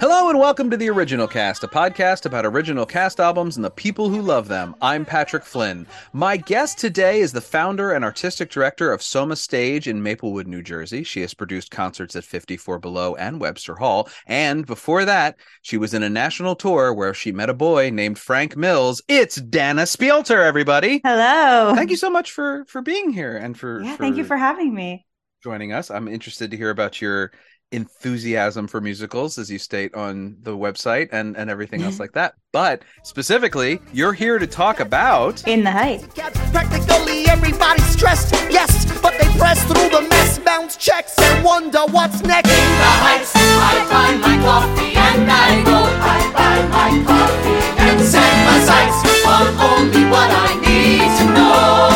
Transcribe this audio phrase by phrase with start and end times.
[0.00, 3.70] Hello and welcome to the Original Cast, a podcast about original cast albums and the
[3.70, 4.76] people who love them.
[4.80, 5.88] I'm Patrick Flynn.
[6.12, 10.62] My guest today is the founder and artistic director of Soma Stage in Maplewood, New
[10.62, 11.02] Jersey.
[11.02, 14.08] She has produced concerts at 54 Below and Webster Hall.
[14.28, 18.18] And before that, she was in a national tour where she met a boy named
[18.20, 19.02] Frank Mills.
[19.08, 21.00] It's Dana Spialter, everybody.
[21.02, 21.74] Hello.
[21.74, 24.72] Thank you so much for for being here and for Yeah, thank you for having
[24.72, 25.06] me.
[25.42, 25.90] joining us.
[25.90, 27.32] I'm interested to hear about your
[27.72, 32.34] enthusiasm for musicals as you state on the website and and everything else like that.
[32.52, 36.06] But specifically, you're here to talk about In the Heights.
[36.14, 41.80] Cats, practically everybody's stressed, yes, but they press through the mess, bounce checks, and wonder
[41.90, 42.50] what's next.
[42.50, 45.78] In the heights, I find my coffee and I go.
[46.14, 51.87] I buy my coffee and set my sights on only what I need to know.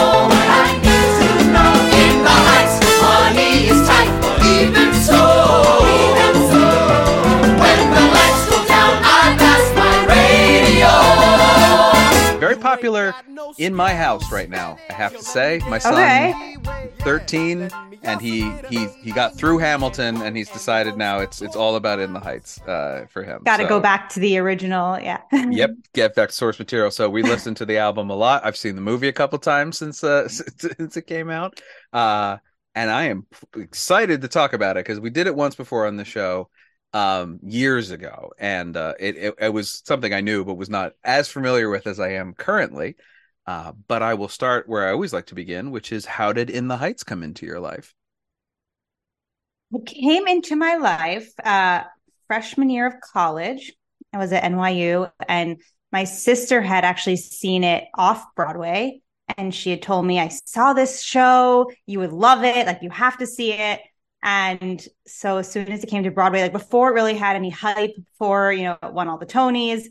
[12.77, 13.15] Popular
[13.59, 14.77] in my house right now.
[14.91, 16.57] I have to say, my son Okay.
[17.01, 17.71] 13
[18.05, 22.01] and he he he got through Hamilton and he's decided now it's it's all about
[22.01, 23.43] In the Heights uh for him.
[23.45, 24.99] Got to So- go back to the original.
[25.01, 25.21] Yeah.
[25.33, 26.91] Yep, get back to source material.
[26.91, 28.45] So we listened to the album a lot.
[28.45, 31.61] I've seen the movie a couple times since uh since it came out.
[31.93, 32.39] Uh
[32.75, 35.97] and I am excited to talk about it because we did it once before on
[35.97, 36.49] the show
[36.95, 40.93] um years ago and uh it, it it was something I knew but was not
[41.05, 42.97] as familiar with as I am currently.
[43.47, 46.51] Uh but I will start where I always like to begin, which is how did
[46.51, 47.95] In the Heights come into your life?
[49.73, 51.85] It came into my life uh,
[52.27, 53.73] freshman year of college.
[54.13, 59.01] I was at NYU, and my sister had actually seen it off Broadway.
[59.39, 61.71] And she had told me, I saw this show.
[61.87, 62.67] You would love it.
[62.67, 63.81] Like, you have to see it.
[64.23, 67.51] And so, as soon as it came to Broadway, like before it really had any
[67.51, 69.87] hype, before, you know, it won all the Tonys,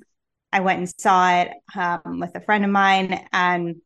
[0.53, 3.77] I went and saw it um, with a friend of mine and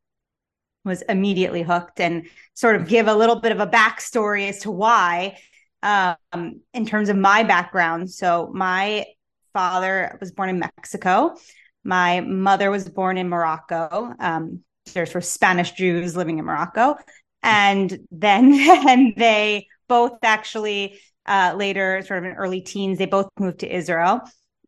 [0.84, 4.72] was immediately hooked and sort of give a little bit of a backstory as to
[4.72, 5.38] why
[5.84, 8.10] um, in terms of my background.
[8.12, 9.06] So my
[9.54, 11.36] father was born in Mexico.
[11.84, 14.14] My mother was born in Morocco.
[14.20, 14.62] Um,
[14.94, 16.96] there's were Spanish Jews living in Morocco,
[17.46, 18.54] and then
[18.88, 23.74] and they both actually uh, later, sort of in early teens, they both moved to
[23.74, 24.22] Israel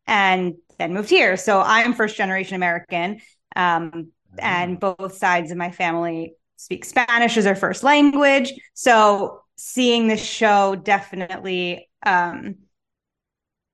[0.06, 1.36] and then moved here.
[1.36, 3.20] So I'm first generation American,
[3.54, 8.52] um, and both sides of my family speak Spanish as their first language.
[8.74, 12.56] So seeing this show definitely um,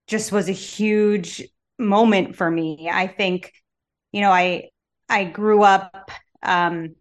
[0.07, 1.43] just was a huge
[1.79, 2.89] moment for me.
[2.91, 3.53] I think,
[4.13, 4.69] you know, I
[5.09, 6.11] I grew up
[6.43, 6.95] um,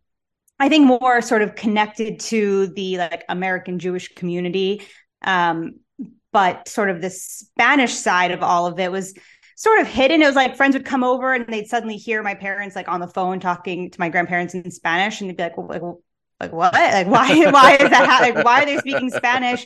[0.63, 4.81] I think more sort of connected to the like American Jewish community.
[5.21, 5.81] Um,
[6.31, 9.13] but sort of the Spanish side of all of it was
[9.57, 10.21] sort of hidden.
[10.21, 13.01] It was like friends would come over and they'd suddenly hear my parents like on
[13.01, 16.01] the phone talking to my grandparents in Spanish, and they'd be like, well, like, well,
[16.39, 16.73] like what?
[16.73, 17.27] Like why?
[17.51, 18.19] Why is that?
[18.21, 19.65] Like why are they speaking Spanish?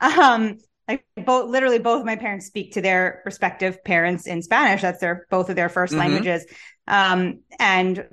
[0.00, 4.80] Um, like both, literally, both of my parents speak to their respective parents in Spanish.
[4.82, 5.98] That's their both of their 1st Mhm.
[5.98, 6.46] languages.
[6.86, 8.06] Um, and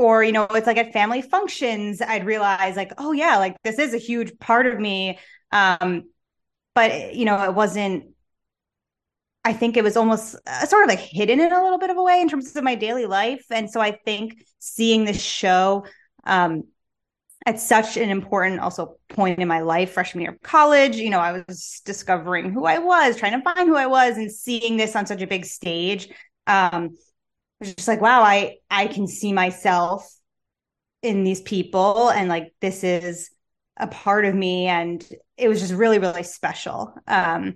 [0.00, 3.78] or you know, it's like at family functions, I'd realize like, oh yeah, like this
[3.78, 5.18] is a huge part of me.
[5.52, 6.04] Um,
[6.74, 8.04] but you know, it wasn't
[9.44, 11.96] I think it was almost uh, sort of like hidden in a little bit of
[11.96, 13.44] a way in terms of my daily life.
[13.50, 15.86] And so I think seeing this show
[16.24, 16.64] um,
[17.46, 21.20] at such an important also point in my life, freshman year of college, you know,
[21.20, 24.94] I was discovering who I was, trying to find who I was, and seeing this
[24.94, 26.08] on such a big stage.
[26.46, 26.96] Um,
[27.60, 30.10] was just like, wow, I I can see myself
[31.02, 33.30] in these people, and like this is
[33.76, 35.06] a part of me, and
[35.36, 36.94] it was just really really special.
[37.06, 37.54] Um,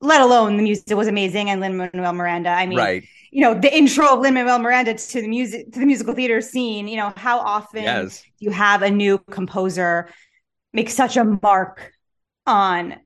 [0.00, 2.50] let alone the music was amazing and Lin Manuel Miranda.
[2.50, 3.04] I mean, right.
[3.32, 6.40] you know, the intro of Lin Manuel Miranda to the music to the musical theater
[6.40, 6.86] scene.
[6.88, 8.22] You know, how often Yes.
[8.38, 10.08] you have a new composer
[10.72, 11.92] make such a mark
[12.46, 12.96] on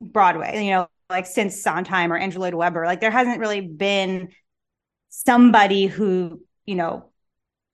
[0.00, 0.64] Broadway.
[0.64, 4.28] You know, like since Sondheim or Andrew Lloyd Webber, like there hasn't really been
[5.12, 7.04] somebody who you know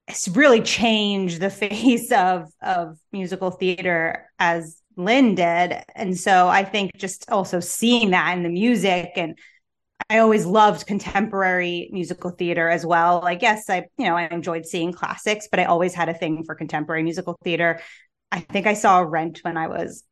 [0.09, 5.81] has really changed the face of of musical theater as Lin did.
[5.95, 9.39] And so I think just also seeing that in the music and
[10.11, 13.21] I always loved contemporary musical theater as well.
[13.23, 16.45] Like, yes, I, you know, I enjoyed seeing classics, but I always had a thing
[16.45, 17.81] for contemporary musical theater.
[18.33, 20.05] I think I saw Rent when I was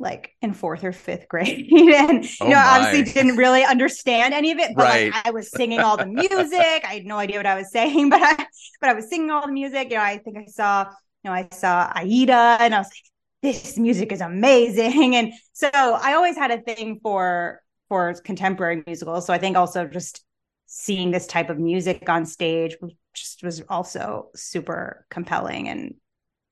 [0.00, 1.68] like in fourth or fifth grade.
[1.72, 2.66] And you Oh know my.
[2.66, 5.14] obviously didn't really understand any of it but Right.
[5.14, 6.60] like I was singing all the music.
[6.84, 8.46] I had no idea what I was saying but I
[8.80, 9.90] but I was singing all the music.
[9.90, 10.84] You know I think I saw
[11.24, 13.04] you know I saw Aida and I was like
[13.42, 15.14] this music is amazing.
[15.14, 19.26] And so I always had a thing for for contemporary musicals.
[19.26, 20.24] So I think also just
[20.66, 22.76] seeing this type of music on stage
[23.14, 25.94] just was also super compelling and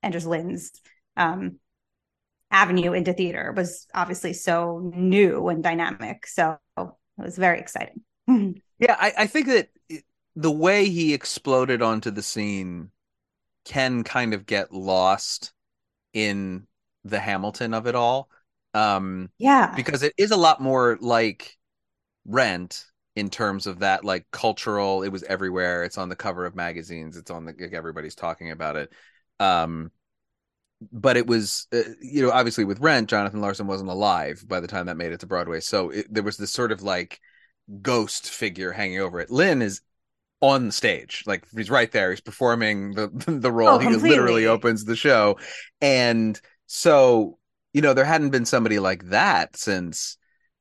[0.03, 0.71] and just Lin's
[1.17, 1.59] um
[2.51, 6.25] avenue into theater was obviously so new and dynamic.
[6.27, 6.87] So it
[7.17, 8.01] was very exciting.
[8.81, 9.67] Yeah, I, I think that
[10.37, 12.91] the way he exploded onto the scene
[13.65, 15.51] can kind of get lost
[16.13, 16.65] in
[17.03, 18.29] the Hamilton of it all.
[18.73, 19.73] Um, yeah.
[19.75, 21.57] because it is a lot more like
[22.25, 22.85] Rent
[23.15, 25.83] in terms of that like cultural it was everywhere.
[25.83, 27.17] It's on the cover of magazines.
[27.17, 28.93] It's on the like, everybody's talking about it.
[29.39, 29.91] Um
[30.91, 34.67] but it was uh, you know obviously with Rent Jonathan Larson wasn't alive by the
[34.67, 35.59] time that made it to Broadway.
[35.59, 37.19] So it, there was this sort of like
[37.81, 39.29] ghost figure hanging over it.
[39.29, 39.81] Lin is
[40.41, 41.23] on the stage.
[41.25, 42.11] Like he's right there.
[42.11, 43.69] He's performing the the role.
[43.69, 45.37] Oh, he literally opens the show.
[45.81, 47.37] And so
[47.73, 50.17] you know there hadn't been somebody like that since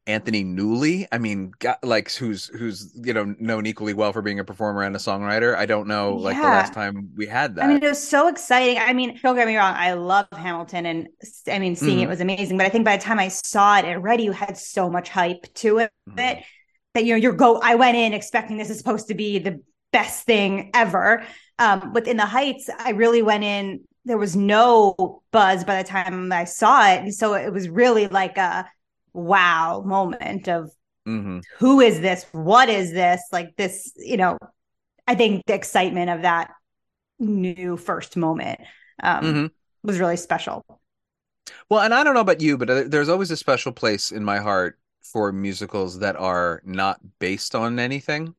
[0.09, 1.07] Anthony Newley.
[1.13, 1.53] I mean,
[1.83, 5.55] like who's who's you know known equally well for being a performer and a songwriter.
[5.55, 7.65] I don't know like the last time we had that.
[7.65, 8.79] I mean, it was so exciting.
[8.79, 11.09] I mean, don't get me wrong, I love Hamilton and
[11.47, 12.03] I mean, seeing Mhm.
[12.03, 12.57] it was amazing.
[12.57, 15.47] But I think by the time I saw it, it already had so much hype
[15.57, 16.17] to it Mhm.
[16.17, 16.39] that
[16.97, 19.63] you know, you're go I went in expecting this is supposed to be the
[19.93, 21.23] best thing ever.
[21.59, 25.89] Um, but in the Heights, I really went in, there was no buzz by the
[25.89, 27.03] time I saw it.
[27.03, 28.67] And so it was really like a
[29.13, 30.71] wow moment of
[31.07, 31.43] Mhm.
[31.59, 32.27] who is this?
[32.33, 33.23] What is this?
[33.33, 34.39] Like this, you know,
[35.07, 36.53] I think the excitement of that
[37.19, 38.61] new first moment
[39.03, 39.51] um, Mhm.
[39.83, 40.65] was really special.
[41.71, 44.25] Well, and I don't know about you, but uh, there's always a special place in
[44.25, 48.35] my heart for musicals that are not based on anything.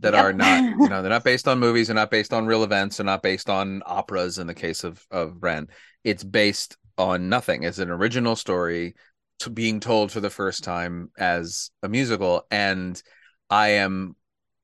[0.00, 0.24] That Yep.
[0.24, 2.96] are not, you know, they're not based on movies, they're not based on real events,
[2.96, 5.70] they're not based on operas in the case of of Rent.
[6.04, 7.64] It's based on nothing.
[7.64, 8.94] It's an original story
[9.40, 12.46] to being told for the first time as a musical.
[12.50, 13.02] And
[13.50, 14.16] I am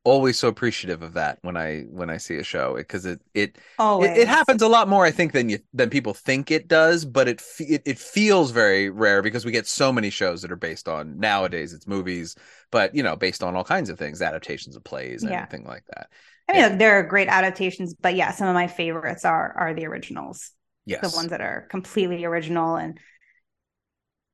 [0.04, 3.58] always so appreciative of that when I when I see a show because it it
[3.78, 4.10] Always.
[4.14, 7.04] it, it happens a lot more, I think, than you than people think it does.
[7.04, 10.56] But it, it it feels very rare because we get so many shows that are
[10.56, 11.72] based on nowadays.
[11.72, 12.36] It's movies,
[12.70, 15.36] but you know, based on all kinds of things, adaptations of plays, and Yeah.
[15.36, 16.10] anything like that.
[16.48, 19.74] I mean, look, there are great adaptations, but yeah, some of my favorites are are
[19.74, 20.52] the originals,
[20.86, 23.00] Yes, the ones that are completely original, and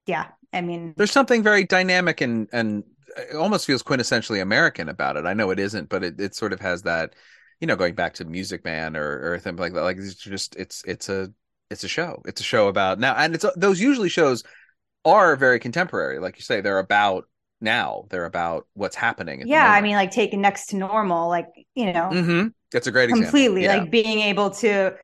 [0.06, 2.84] yeah, I mean, there's something very dynamic and and
[3.16, 5.26] it almost feels quintessentially American about it.
[5.26, 7.14] I know it isn't, but it, it sort of has that,
[7.60, 9.82] you know, going back to Music Man or or something like that.
[9.82, 11.32] Like it's just it's it's a
[11.70, 12.22] it's a show.
[12.26, 14.42] It's a show about now, and it's those usually shows
[15.04, 16.60] are very contemporary, like you say.
[16.60, 17.26] They're about
[17.60, 18.06] now.
[18.10, 19.42] They're about what's happening.
[19.46, 22.52] yeah, I mean, like taking next to normal, like you know, Mhm.
[22.72, 23.24] That's a great example.
[23.24, 23.76] completely Yeah.
[23.78, 24.96] like being able to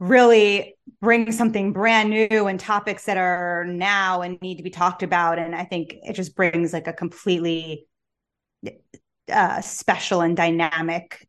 [0.00, 5.02] really bring something brand new and topics that are now and need to be talked
[5.02, 7.86] about and i think it just brings like a completely
[9.32, 11.28] uh, special and dynamic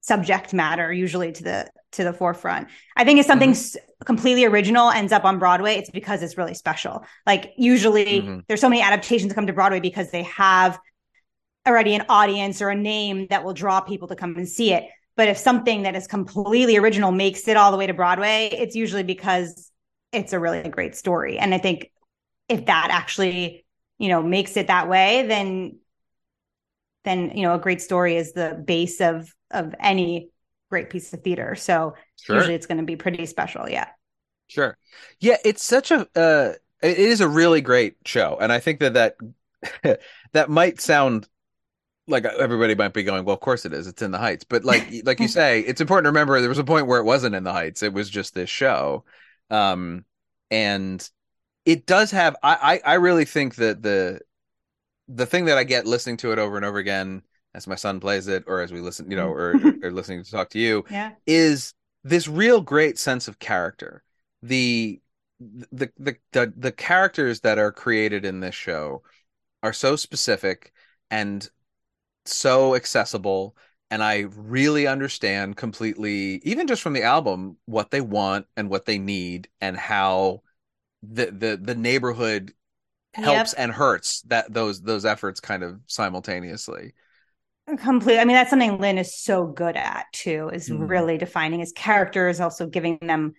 [0.00, 3.76] subject matter usually to the to the forefront i think if something s
[4.06, 8.44] completely original ends up on broadway it's because it's really special like usually Mhm.
[8.48, 10.78] there's so many adaptations that come to broadway because they have
[11.66, 14.84] already an audience or a name that will draw people to come and see it.
[15.16, 18.74] But if something that is completely original makes it all the way to Broadway, it's
[18.74, 19.70] usually because
[20.12, 21.38] it's a really great story.
[21.38, 21.90] And I think
[22.48, 23.66] if that actually,
[23.98, 25.78] you know, makes it that way, then
[27.04, 30.30] then you know, a great story is the base of of any
[30.70, 31.54] great piece of theater.
[31.54, 32.34] So Sure.
[32.34, 33.68] usually it's going to be pretty special.
[33.68, 33.88] Yeah.
[34.48, 34.76] Sure.
[35.20, 38.38] Yeah, it's such a uh it is a really great show.
[38.40, 40.00] And I think that that
[40.32, 41.28] that might sound
[42.10, 43.86] like everybody might be going, well, of course it is.
[43.86, 44.44] It's in the Heights.
[44.44, 47.04] But like like you say, it's important to remember there was a point where it
[47.04, 47.82] wasn't in the Heights.
[47.82, 49.04] It was just this show.
[49.50, 50.04] Um
[50.50, 51.08] and
[51.66, 54.20] it does have I I, I really think that the
[55.08, 57.22] the thing that I get listening to it over and over again
[57.54, 60.30] as my son plays it or as we listen, you know, or, or listening to
[60.30, 61.12] talk to you Yeah.
[61.26, 61.74] is
[62.04, 64.02] this real great sense of character.
[64.42, 65.00] The
[65.40, 69.02] the the the, the characters that are created in this show
[69.62, 70.72] are so specific
[71.10, 71.48] and
[72.32, 73.56] so accessible
[73.90, 78.84] and I really understand completely even just from the album what they want and what
[78.86, 80.42] they need and how
[81.02, 82.54] the the the neighborhood
[83.14, 86.94] helps and hurts that those those efforts kind of simultaneously.
[87.78, 88.18] Complete.
[88.18, 90.76] I mean, that's something Lin is so good at too, is Mhm.
[90.88, 93.34] really defining his characters, also giving them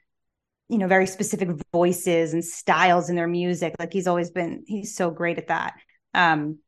[0.70, 3.76] you know, very specific voices and styles in their music.
[3.80, 5.76] Like he's always been, he's so great at that.
[6.14, 6.60] Um,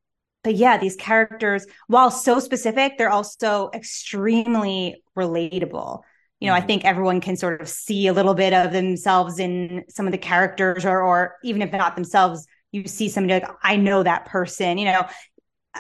[0.44, 6.02] but yeah, these characters, while so specific, they're also extremely relatable.
[6.40, 6.64] You know, mm-hmm.
[6.64, 10.12] I think everyone can sort of see a little bit of themselves in some of
[10.12, 14.26] the characters, or, or even if not themselves, you see somebody like, I know that
[14.26, 15.06] person, you know,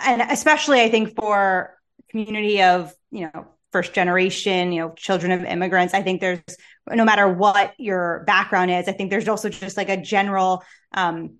[0.02, 1.78] and especially I think for
[2.10, 6.40] community of, you know, first generation, you know, children of immigrants, I think there's
[6.90, 11.38] no matter what your background is, I think there's also just like a general, um,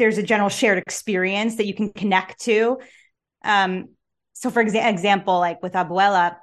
[0.00, 2.78] there's a general shared experience that you can connect to.
[3.44, 3.90] Um,
[4.32, 6.36] so for exa- example, like with Abuela,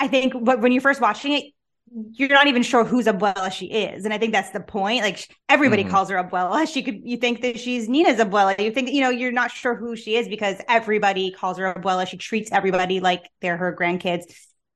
[0.00, 1.44] I think when you're first watching it,
[2.12, 4.04] you're not even sure whose abuela she is.
[4.04, 5.02] And i think that's the point.
[5.02, 5.90] Like everybody mm-hmm.
[5.90, 6.66] calls her abuela.
[6.72, 8.60] She could you think that she's nina's abuela.
[8.60, 12.06] You think you know you're not sure who she is because everybody calls her abuela.
[12.06, 14.24] She treats everybody like they're her grandkids.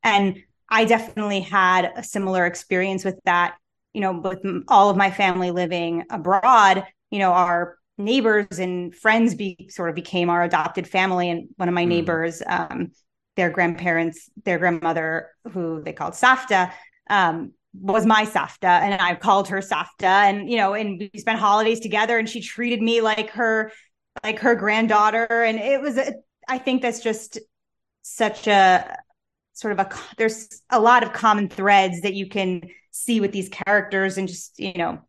[0.02, 3.56] And i definitely had a similar experience with that
[3.92, 9.36] you know with all of my family living abroad you know our neighbors and friends
[9.36, 11.30] be sort of became our adopted family.
[11.30, 11.90] And one of my mm-hmm.
[11.90, 12.90] neighbors um
[13.36, 16.72] their grandparents, their grandmother, who they called Safta,
[17.08, 21.38] um, was my Safta, and I called her Safta, and you know, and we spent
[21.38, 23.72] holidays together, and she treated me like her,
[24.22, 26.14] like her granddaughter, and it was, a,
[26.48, 27.38] I think that's just
[28.02, 28.96] such a
[29.54, 33.48] sort of a there's a lot of common threads that you can see with these
[33.48, 35.00] characters, and just you know,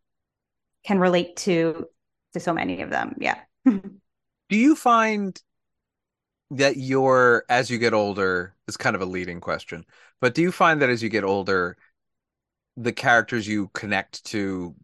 [0.86, 1.86] can relate to
[2.34, 3.16] to so many of them.
[3.18, 3.40] Yeah.
[3.64, 5.40] Do you find
[6.50, 9.84] that you're as you get older is kind of a leading question
[10.20, 11.76] but do you find that as you get older
[12.76, 14.74] the characters you connect to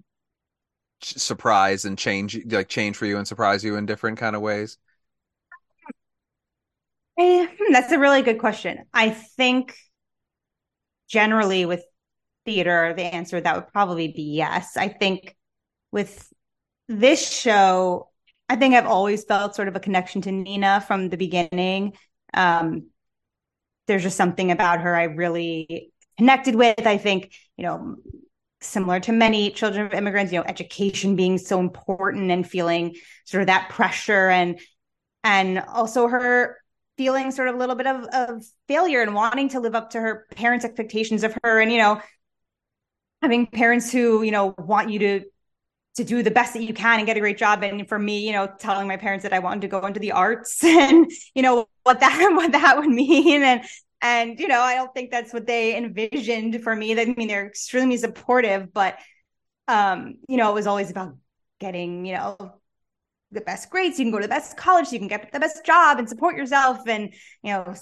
[1.02, 4.78] surprise and change like change for you and surprise you in different kind of ways
[7.18, 9.76] eh, hmm, that's a really good question i think
[11.08, 11.84] generally with
[12.46, 15.36] theater the answer that would probably be yes i think
[15.92, 16.32] with
[16.90, 18.10] this show
[18.50, 21.92] I think I've always felt sort of a connection to Nina from the beginning.
[22.34, 22.88] Um,
[23.86, 26.84] there's just something about her I really connected with.
[26.84, 27.94] I think, you know,
[28.60, 33.42] similar to many children of immigrants, you know, education being so important and feeling sort
[33.42, 34.58] of that pressure and
[35.22, 36.58] and also her
[36.98, 40.00] feeling sort of a little bit of, of failure and wanting to live up to
[40.00, 42.02] her parents' expectations of her and, you know,
[43.22, 45.22] having parents who, you know, want you to
[45.96, 47.62] to do the best that you can and get a great job.
[47.62, 50.12] And for me you know telling my parents that i wanted to go into the
[50.12, 53.42] arts and you know what that what that would mean.
[53.42, 53.64] And
[54.02, 56.98] and you know i don't think that's what they envisioned for me.
[56.98, 58.98] I mean they're extremely supportive but
[59.68, 61.16] um you know it was always about
[61.60, 62.36] getting you know
[63.32, 63.98] the best grades.
[63.98, 64.92] You can go to the best college.
[64.92, 66.86] You can get the best job and support yourself.
[66.86, 67.74] And you know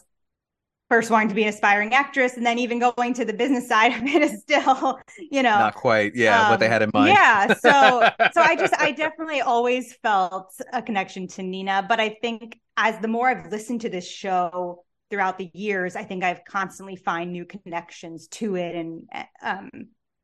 [0.89, 3.93] first wanting to be an aspiring actress and then even going to the business side
[3.93, 4.99] of it is still
[5.31, 6.15] you know not quite.
[6.15, 7.11] Yeah um, what they had in mind.
[7.11, 12.11] Yeah so so i just i definitely always felt a connection to nina but i
[12.23, 16.45] think as the more i've listened to this show throughout the years i think i've
[16.45, 19.03] constantly find new connections to it and
[19.43, 19.71] um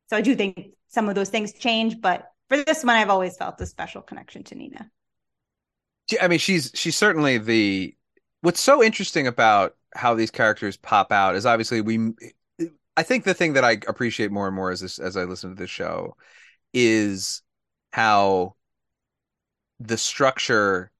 [0.09, 3.37] so i do think some of those things change but for this one i've always
[3.37, 4.89] felt a special connection to nina.
[6.21, 7.95] I mean she's she's certainly the
[8.41, 12.13] what's so interesting about how these characters pop out is obviously we
[12.97, 15.49] I think the thing that I appreciate more and more as this as I listen
[15.49, 16.15] to this show
[16.73, 17.41] is
[17.91, 18.55] how
[19.79, 20.91] the structure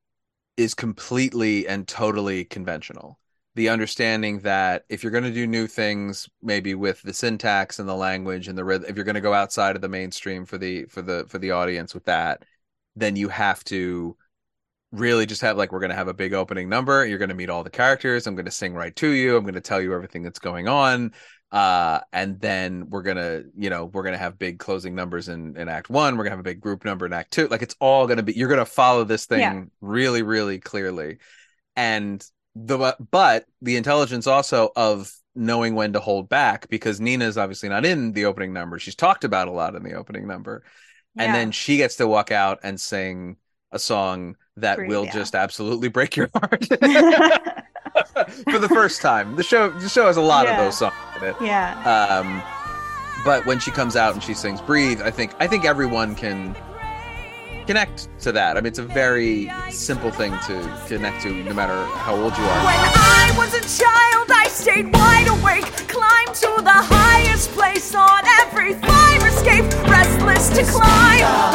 [0.58, 3.20] is completely and totally conventional.
[3.56, 7.88] The understanding that if you're going to do new things, maybe with the syntax and
[7.88, 10.58] the language and the rhythm, if you're going to go outside of the mainstream for
[10.58, 12.44] the for the for the audience with that,
[12.96, 14.18] then you have to
[14.92, 17.36] really just have like we're going to have a big opening number you're going to
[17.36, 19.82] meet all the characters i'm going to sing right to you i'm going to tell
[19.82, 21.12] you everything that's going on
[21.52, 25.28] uh and then we're going to you know we're going to have big closing numbers
[25.28, 27.48] in in act 1 we're going to have a big group number in act 2
[27.48, 29.64] like it's all going to be you're going to follow this thing yeah.
[29.82, 31.18] really really clearly
[31.76, 32.26] and
[32.56, 37.68] the but the intelligence also of knowing when to hold back because Nina is obviously
[37.68, 40.64] not in the opening number she's talked about a lot in the opening number
[41.16, 41.24] yeah.
[41.24, 43.36] and then she gets to walk out and sing
[43.72, 45.14] a song that Great, will yeah.
[45.14, 46.66] just absolutely break your heart
[48.50, 49.36] for the first time.
[49.36, 50.58] The show the show has a lot yeah.
[50.58, 51.36] of those songs in it.
[51.42, 51.76] Yeah.
[51.84, 52.42] Um,
[53.24, 56.56] but when she comes out and she sings "Breathe," I think I think everyone can
[57.66, 58.58] connect to that.
[58.58, 62.44] I mean, it's a very simple thing to connect to, no matter how old you
[62.44, 62.66] are.
[62.66, 68.22] When I was a child, I stayed wide awake, climbed to the highest place on
[68.42, 71.55] every fire escape, restless to climb.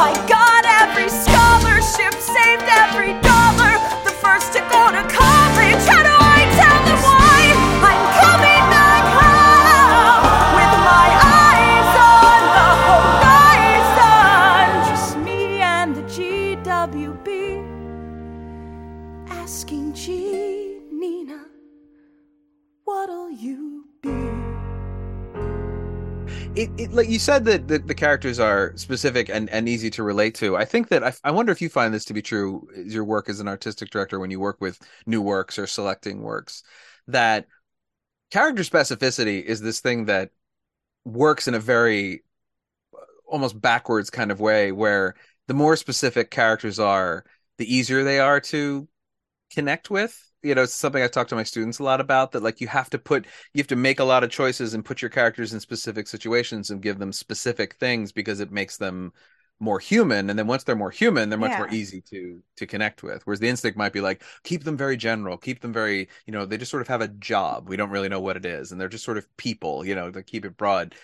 [26.91, 30.55] Like you said that the, the characters are specific and, and easy to relate to.
[30.55, 33.29] I think that I, I wonder if you find this to be true your work
[33.29, 36.63] as an artistic director when you work with new works or selecting works
[37.07, 37.47] that
[38.31, 40.31] character specificity is this thing that
[41.03, 42.23] works in a very
[42.93, 45.15] uh, almost backwards kind of way where
[45.47, 47.25] the more specific characters are
[47.57, 48.87] the easier they are to
[49.51, 52.43] connect with you know, it's something I talk to my students a lot about that
[52.43, 55.01] like you have to put you have to make a lot of choices and put
[55.01, 59.13] your characters in specific situations and give them specific things because it makes them
[59.59, 60.29] more human.
[60.29, 61.57] And then once they're more human they're much Yeah.
[61.57, 63.25] more easy to to connect with.
[63.25, 66.45] Whereas the instinct might be like keep them very general keep them very you know
[66.45, 67.69] they just sort of have a job.
[67.69, 68.71] We don't really know what it is.
[68.71, 70.95] And they're just sort of people you know to keep it broad.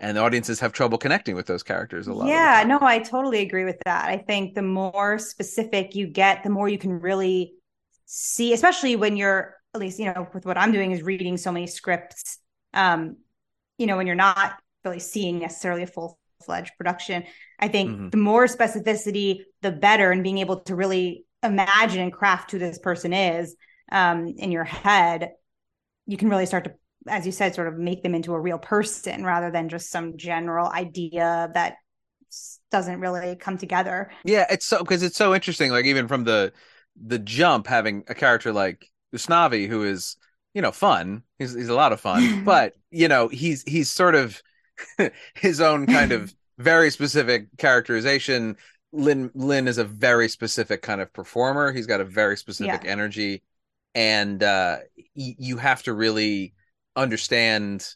[0.00, 3.40] And the audiences have trouble connecting with those characters a lot Yeah, no, I totally
[3.40, 4.06] agree with that.
[4.08, 7.54] I think the more specific you get, the more you can really
[8.06, 11.52] see, especially when you're at least, you know, with what I'm doing is reading so
[11.52, 12.38] many scripts.
[12.72, 13.16] Um,
[13.78, 17.24] you know, when you're not really seeing necessarily a full fledged production.
[17.58, 18.10] I think Mhm.
[18.10, 22.78] the more specificity, the better, and being able to really imagine and craft who this
[22.78, 23.56] person is
[23.90, 25.32] um, in your head,
[26.06, 26.74] you can really start to,
[27.08, 30.16] as you said, sort of make them into a real person rather than just some
[30.16, 31.76] general idea that
[32.70, 34.10] doesn't really come together.
[34.24, 35.70] Yeah, it's so because it's so interesting.
[35.70, 36.52] Like even from the
[37.04, 40.16] the jump, having a character like Usnavi who is
[40.54, 41.22] you know fun.
[41.38, 44.42] He's he's a lot of fun, but you know he's he's sort of
[45.34, 48.56] his own kind of very specific characterization.
[48.92, 51.72] Lin Lin is a very specific kind of performer.
[51.72, 53.42] He's got a very specific energy,
[53.94, 54.78] and uh,
[55.16, 56.54] y- you have to really
[56.94, 57.86] understand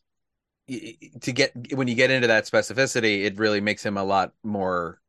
[0.68, 3.24] y- to get when you get into that specificity.
[3.24, 5.00] It really makes him a lot more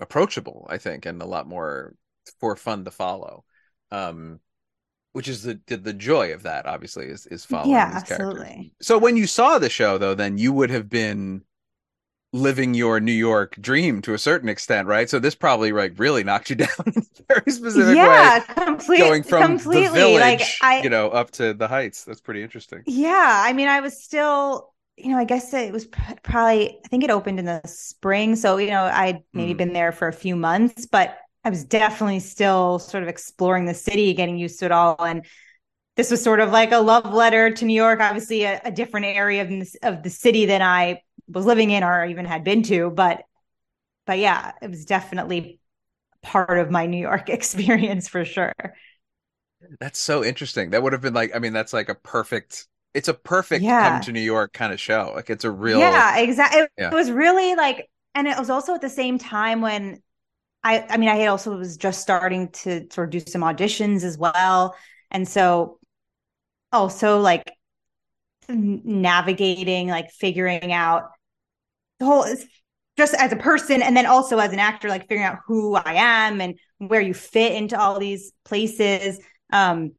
[0.00, 1.94] approachable, I think, and a lot more
[2.40, 3.44] for fun to follow.
[3.90, 4.40] Um,
[5.12, 8.48] which is the the, the joy of that, obviously, is is following yeah, these characters.
[8.48, 8.74] absolutely.
[8.82, 11.44] So when you saw the show, though, then you would have been
[12.32, 15.08] living your New York dream to a certain extent, right?
[15.10, 18.32] So this probably like really knocked you down in a very specific way.
[18.32, 19.70] Yeah, way, complete, going from completely.
[19.70, 22.04] the village, like I, you know, up to the heights.
[22.04, 22.86] That's pretty interesting.
[22.86, 27.04] Yeah, I mean, I was still, you know, I guess it was probably, I think
[27.04, 28.36] it opened in the spring.
[28.36, 29.54] So, you know, I'd maybe Mhm.
[29.54, 33.74] been there for a few months, but I was definitely still sort of exploring the
[33.74, 34.96] city, getting used to it all.
[35.04, 35.24] And
[35.96, 39.06] this was sort of like a love letter to New York, obviously a, a different
[39.06, 42.64] area of, this, of the city than I was living in or even had been
[42.64, 42.90] to.
[42.90, 43.22] But,
[44.06, 45.60] but yeah, it was definitely
[46.22, 48.54] part of my New York experience for sure.
[49.80, 50.70] That's so interesting.
[50.70, 52.68] That would have been like, I mean, that's like a perfect.
[52.94, 53.88] It's a perfect Yeah.
[53.90, 55.12] come to New York kind of show.
[55.14, 55.78] Like it's a real.
[55.78, 56.62] Yeah, exactly.
[56.78, 56.90] Yeah.
[56.90, 60.02] it was really like, and it was also at the same time when
[60.66, 64.18] I, I mean, I also was just starting to sort of do some auditions as
[64.18, 64.74] well,
[65.12, 65.78] and so
[66.72, 67.44] also like
[68.48, 71.10] navigating, like figuring out
[72.00, 72.26] the whole
[72.96, 75.94] just as a person, and then also as an actor, like figuring out who I
[75.94, 79.20] am and where you fit into all these places.
[79.52, 79.92] Um,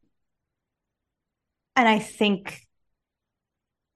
[1.77, 2.61] and I think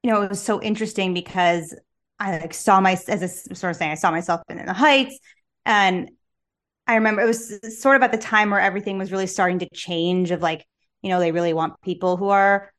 [0.03, 1.75] you know, it was so interesting because
[2.17, 4.73] I like saw my as a sort of saying I saw myself in, in the
[4.73, 5.19] heights,
[5.65, 6.09] and
[6.87, 9.69] I remember it was sort of at the time where everything was really starting to
[9.73, 10.31] change.
[10.31, 10.65] Of like,
[11.01, 12.71] you know, they really want people who are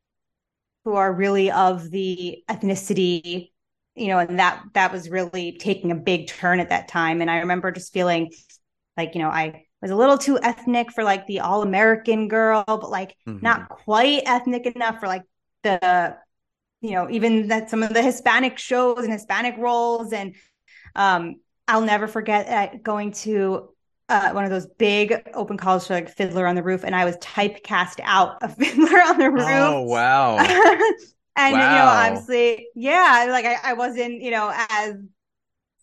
[0.84, 3.50] who are really of the ethnicity,
[3.94, 7.20] you know, and that that was really taking a big turn at that time.
[7.20, 8.32] And I remember just feeling
[8.96, 12.64] like, you know, I was a little too ethnic for like the all American girl,
[12.66, 13.42] but like Mhm.
[13.42, 15.22] not quite ethnic enough for like
[15.62, 16.16] the
[16.80, 20.34] you know even that some of the hispanic shows and hispanic roles and
[20.96, 21.36] um
[21.68, 23.70] i'll never forget uh, going to
[24.12, 27.04] uh, one of those big open calls for like fiddler on the roof and i
[27.04, 29.44] was typecast out of fiddler on the roof.
[29.46, 30.36] Oh wow!
[31.36, 34.96] and you know obviously yeah like I, I wasn't you know as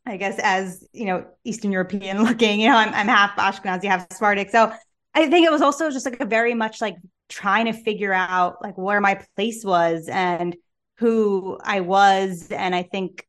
[0.06, 4.12] i guess as you know eastern european looking you know i'm, I'm half ashkenazi half
[4.12, 4.52] sephardic.
[4.52, 4.72] So
[5.16, 6.98] i think it was also just like a very much like
[7.30, 10.56] trying to figure out like where my place was and
[11.00, 12.52] who i was.
[12.52, 13.26] And i think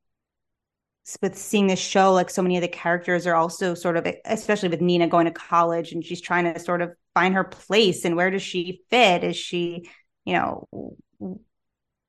[1.22, 4.68] with seeing this show like so many of the characters are also sort of especially
[4.68, 8.16] with nina going to college and she's trying to sort of find her place and
[8.16, 9.88] where does she fit is she
[10.24, 10.68] you know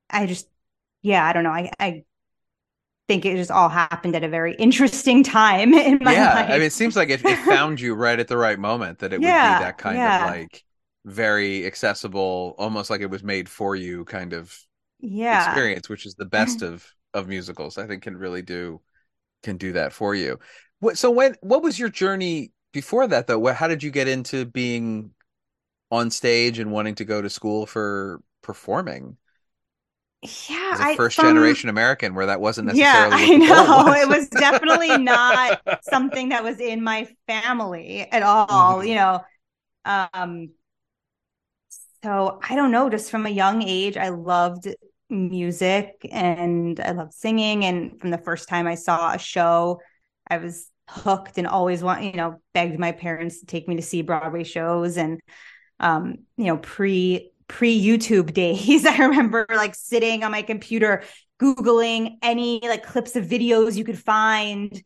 [0.10, 0.48] i just
[1.02, 2.04] yeah i don't know i i
[3.08, 6.58] think it just all happened at a very interesting time in my yeah, life I
[6.58, 9.00] mean, it seems like it, it found you right at the right moment.
[9.00, 10.08] That it Yeah, would be that kind yeah.
[10.08, 10.64] of like
[11.06, 14.58] very accessible, almost like it was made for you kind of
[15.00, 17.78] yeah experience, which is the best of of musicals.
[17.78, 18.82] I think can really do
[19.43, 20.39] can do that for you.
[20.80, 24.45] What so when what was your journey before that though, how did you get into
[24.45, 25.12] being
[25.91, 29.17] on stage and wanting to go to school for performing?
[30.24, 33.10] Yeah, As a I first from- generation American, where that wasn't necessarily.
[33.10, 33.17] Yeah.
[33.17, 33.93] I what the goal know.
[34.02, 38.88] It was definitely not something that was in my family at all, Mhm.
[38.88, 39.24] you know.
[39.86, 40.52] Um
[42.04, 44.67] so I don't know, just from a young age I loved
[45.12, 49.82] music and I love singing and from the first time I saw a show
[50.28, 53.82] I was hooked and always want, you know, begged my parents to take me to
[53.82, 55.19] see Broadway shows and
[55.80, 58.86] um, you know, pre pre YouTube days.
[58.86, 61.04] I remember like sitting on my computer
[61.41, 64.82] googling any like clips of videos you could find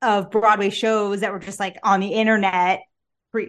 [0.00, 2.80] of Broadway shows that were just like on the internet,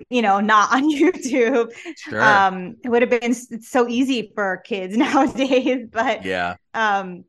[0.09, 1.71] you know, not on YouTube.
[1.97, 2.21] Sure.
[2.21, 6.55] Um, it would have been so easy for kids nowadays, but yeah.
[6.73, 7.23] um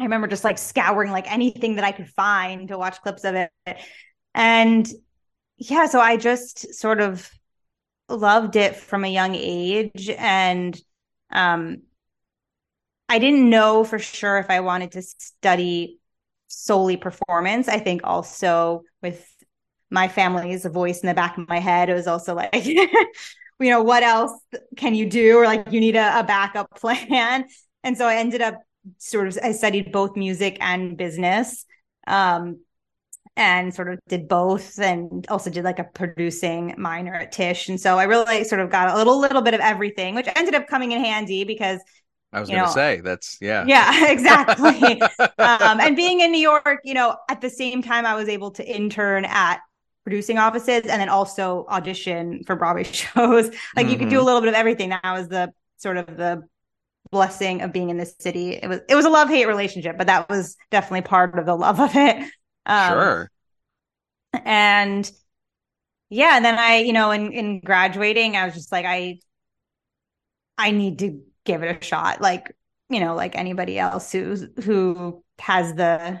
[0.00, 3.34] I remember just like scouring like anything that I could find to watch clips of
[3.36, 3.50] it.
[4.34, 4.88] And
[5.58, 7.30] yeah, so I just sort of
[8.08, 10.78] loved it from a young age and
[11.30, 11.82] um
[13.08, 16.00] I didn't know for sure if I wanted to study
[16.48, 17.68] solely performance.
[17.68, 19.31] I think also with
[19.92, 22.88] my family's a voice in the back of my head, it was also like, you
[23.60, 24.32] know, what else
[24.76, 25.36] can you do?
[25.38, 27.44] Or like you need a, a backup plan.
[27.84, 28.60] And so I ended up
[28.98, 31.64] sort of I studied both music and business.
[32.06, 32.60] Um
[33.34, 37.70] and sort of did both and also did like a producing minor at Tisch.
[37.70, 40.54] And so I really sort of got a little little bit of everything, which ended
[40.54, 41.80] up coming in handy because
[42.32, 43.64] I was going to say that's yeah.
[43.68, 45.00] yeah, exactly.
[45.38, 48.52] um, and being in New York, you know, at the same time, I was able
[48.52, 49.60] to intern at
[50.04, 53.50] producing offices and then also audition for Broadway shows.
[53.76, 54.26] like you could do a Mhm.
[54.26, 54.90] little bit of everything.
[54.90, 56.42] That was the sort of the
[57.10, 58.54] blessing of being in this city.
[58.54, 61.56] It was it was a love hate relationship, but that was definitely part of the
[61.56, 62.30] love of it.
[62.66, 63.30] Um, sure.
[64.44, 65.10] and
[66.10, 69.18] yeah and then i you know in in graduating i was just like i
[70.58, 72.54] i need to give it a shot like
[72.88, 76.20] you know like anybody else who's who has the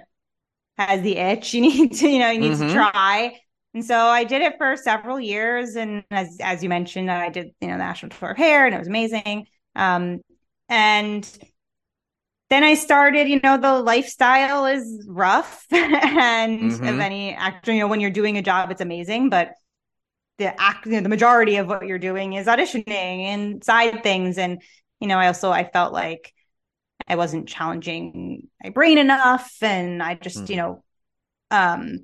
[0.78, 2.68] has the itch you need to you know you need Mhm.
[2.68, 3.38] to try
[3.74, 7.50] and so i did it for several years and as as you mentioned i did
[7.60, 10.20] you know the national tour of hair and it was amazing um
[10.68, 11.28] and
[12.50, 16.80] then I started, you know, the lifestyle is rough and Mhm.
[16.84, 19.52] of any actor, you know, when you're doing a job, it's amazing, but
[20.38, 24.38] the act, you know, the majority of what you're doing is auditioning and side things.
[24.38, 24.62] And,
[25.00, 26.32] you know, I also, I felt like
[27.08, 30.58] I wasn't challenging my brain enough and I just, you Mhm.
[30.58, 30.84] know,
[31.50, 32.00] um,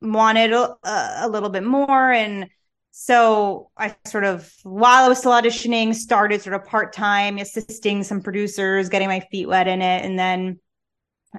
[0.00, 2.12] wanted a, a little bit more.
[2.12, 2.48] And
[2.90, 8.02] so I sort of, while I was still auditioning, started sort of part time assisting
[8.02, 10.04] some producers, getting my feet wet in it.
[10.04, 10.58] And then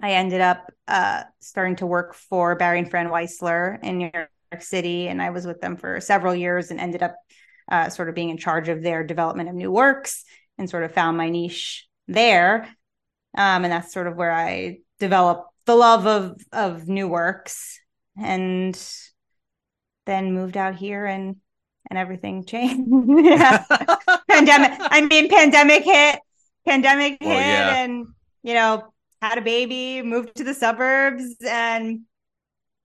[0.02, 4.30] I ended up uh, starting to work for Barry and Fran Weissler in New York
[4.60, 5.08] City.
[5.08, 7.16] And I was with them for several years and ended up
[7.70, 10.24] uh, sort of being in charge of their development of new works
[10.58, 12.68] and sort of found my niche there.
[13.38, 17.81] Um, and that's sort of where I developed the love of of new works
[18.22, 18.80] and
[20.06, 21.38] then moved out here and
[21.90, 22.90] and everything changed.
[24.28, 24.72] pandemic.
[24.80, 26.20] I mean, pandemic hit.
[26.66, 27.84] Pandemic oh, hit, yeah.
[27.84, 28.08] and
[28.44, 32.02] you know, had a baby, moved to the suburbs, and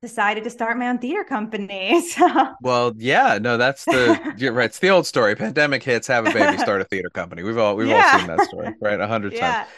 [0.02, 2.02] decided to start my own theater company.
[2.10, 4.66] So Well, yeah, no, that's the you're right.
[4.66, 5.34] It's the old story.
[5.34, 7.42] Pandemic hits, have a baby, start a theater company.
[7.42, 9.00] We've all we've all seen that story, right?
[9.00, 9.68] A hundred times.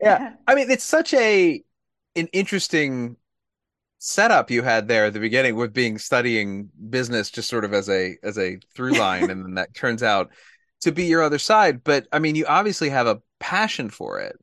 [0.00, 0.32] yeah, Yeah.
[0.46, 1.62] I mean, it's such a
[2.16, 3.16] an interesting
[3.98, 7.88] setup you had there at the beginning with being studying business just sort of as
[7.88, 10.30] a as a through line and then that turns out
[10.80, 11.82] to be your other side.
[11.82, 14.38] But i mean you obviously have a passion for it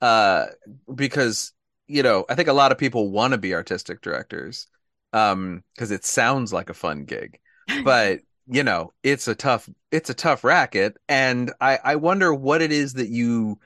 [0.00, 0.46] uh
[0.94, 1.52] because
[1.88, 4.66] you know i think a lot of people want to be artistic directors
[5.14, 7.38] um because it sounds like a fun gig.
[7.84, 10.96] But you know it's a tough it's a tough racket.
[11.08, 13.60] And i i wonder what it is that you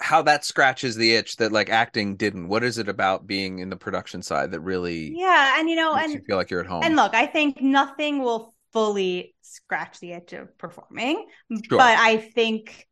[0.00, 3.68] how that scratches the itch that like acting didn't what is it about being in
[3.68, 6.66] the production side that really yeah, and you know, and you feel like you're at
[6.66, 11.78] home And look, I think nothing will fully scratch the itch of performing, Sure.
[11.78, 12.86] but I think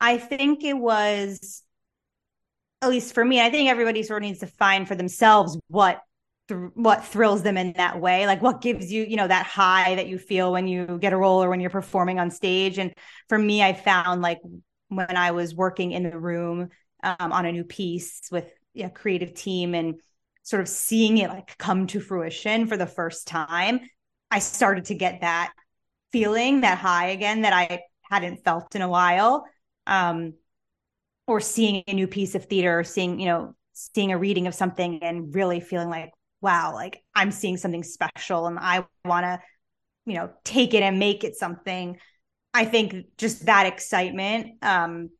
[0.00, 1.62] I think it was
[2.82, 6.02] at least for me, I think everybody sort of needs to find for themselves what
[6.48, 9.94] thr- what thrills them in that way, like what gives you, you know, that high
[9.94, 12.78] that you feel when you get a role or when you're performing on stage.
[12.78, 12.92] And
[13.28, 14.38] for me, I found like
[14.88, 16.68] when I was working in the room
[17.02, 20.00] um, on a new piece with a creative team and
[20.42, 23.80] sort of seeing it like come to fruition for the first time,
[24.30, 25.52] I started to get that
[26.12, 29.44] feeling, that high again that I hadn't felt in a while.
[29.86, 30.34] Um,
[31.26, 34.54] or seeing a new piece of theater, or seeing, you know, seeing a reading of
[34.54, 39.40] something and really feeling like, wow, like I'm seeing something special and I want to,
[40.06, 41.98] you know, take it and make it something.
[42.54, 45.10] I think just that excitement um,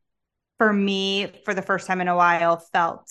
[0.59, 3.11] for me for the first time in a while felt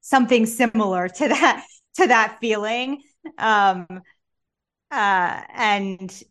[0.00, 1.64] something similar to that
[1.96, 3.02] to that feeling.
[3.38, 3.86] Um
[4.90, 6.22] uh and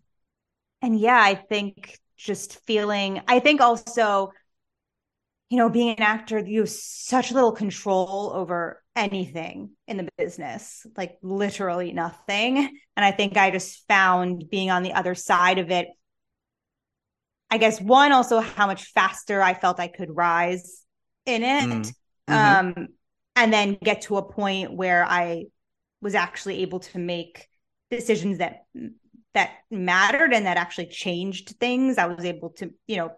[0.82, 4.32] and yeah i think just feeling i think also
[5.50, 10.86] you know being an actor you have such little control over anything in the business
[10.98, 12.58] like literally nothing.
[12.98, 15.88] And i think i just found being on the other side of it
[17.52, 20.84] i guess one also how much faster i felt i could rise
[21.26, 21.94] in it.
[22.28, 22.34] Mm-hmm.
[22.78, 22.88] um
[23.36, 25.46] and then get to a point where i
[26.02, 27.48] was actually able to make
[27.92, 28.66] decisions that
[29.34, 31.98] that mattered and that actually changed things.
[31.98, 33.12] I was able to you know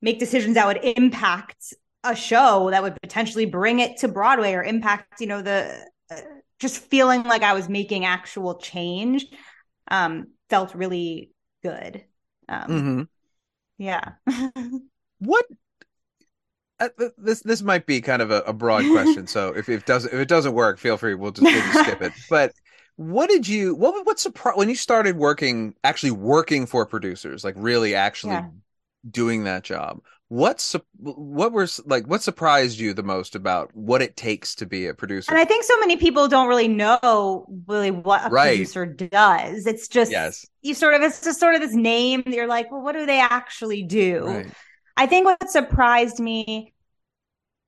[0.00, 4.62] make decisions that would impact a show that would potentially bring it to broadway or
[4.62, 6.20] impact you know the uh,
[6.60, 9.26] just feeling like i was making actual change
[9.90, 11.32] um felt really
[11.64, 12.04] good
[12.48, 13.02] um hmm
[13.78, 14.14] yeah
[15.20, 15.46] What?
[16.80, 19.26] Uh, this this might be kind of a, a broad question.
[19.26, 21.14] So if, if it doesn't if it doesn't work, feel free.
[21.14, 22.14] We'll just, we'll just skip it.
[22.28, 22.54] But
[22.96, 27.54] what did you what what surprise when you started working actually working for producers like
[27.56, 28.50] really actually Yeah.
[29.10, 30.02] doing that job?
[30.30, 34.66] What su- what were like what surprised you the most about what it takes to
[34.66, 35.30] be a producer?
[35.32, 38.50] And I think so many people don't really know really what a Right.
[38.50, 39.66] producer does.
[39.66, 40.44] It's just Yes.
[40.60, 42.22] you sort of it's just sort of this name.
[42.26, 44.26] that You're like, well, what do they actually do?
[44.26, 44.46] Right.
[44.98, 46.74] I think what surprised me,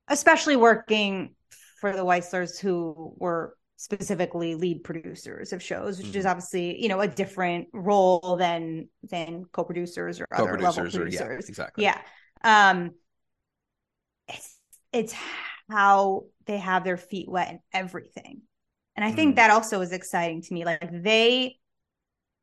[0.09, 1.35] especially working
[1.81, 6.31] for the Weisslers, who were specifically lead producers of shows, which is Mhm.
[6.31, 11.25] obviously you know a different role than than co-producers or other level Co-producers or yeah,
[11.25, 11.49] producers.
[11.49, 11.85] exactly.
[11.85, 11.99] Yeah.
[12.42, 12.92] Um
[14.29, 14.57] it's
[14.92, 15.14] it's
[15.68, 18.42] how they have their feet wet in everything.
[18.96, 19.37] And I think Mm.
[19.37, 20.64] that also is exciting to me.
[20.64, 21.59] Like they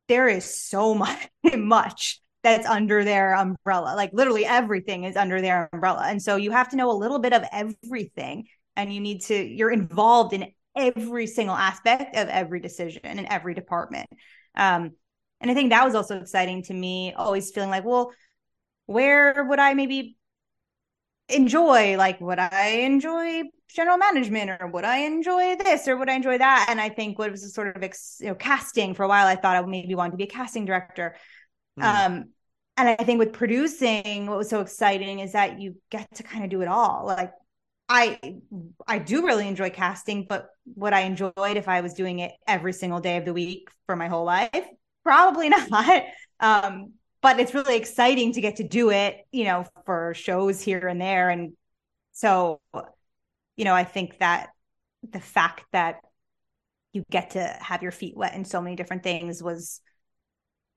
[0.08, 3.94] there is so much much that's under their umbrella.
[3.96, 6.04] Like literally everything is under their umbrella.
[6.06, 9.34] And so you have to know a little bit of everything and you need to
[9.36, 14.08] you're involved in every single aspect of every decision in every department.
[14.56, 14.92] Um
[15.40, 18.12] and I think that was also exciting to me, always feeling like, well,
[18.88, 20.16] where would I maybe
[21.28, 21.98] enjoy?
[21.98, 26.38] Like, would I enjoy general management or would I enjoy this or would I enjoy
[26.38, 26.68] that?
[26.70, 29.26] And I think what was a sort of ex, you know, casting for a while,
[29.26, 31.16] I thought I maybe wanted to be a casting director.
[31.78, 31.82] Mm.
[31.84, 32.24] Um,
[32.78, 36.44] and I think with producing, what was so exciting is that you get to kind
[36.44, 37.04] of do it all.
[37.04, 37.32] Like,
[37.90, 38.40] I
[38.86, 42.32] I do really enjoy casting, but would I enjoy it if I was doing it
[42.46, 44.66] every single day of the week for my whole life?
[45.04, 46.04] Probably not.
[46.40, 46.92] Um,
[47.22, 51.00] but it's really exciting to get to do it, you know, for shows here and
[51.00, 51.30] there.
[51.30, 51.52] And
[52.12, 52.60] so,
[53.56, 54.50] you know, I think that
[55.08, 55.96] the fact that
[56.92, 59.80] you get to have your feet wet in so many different things was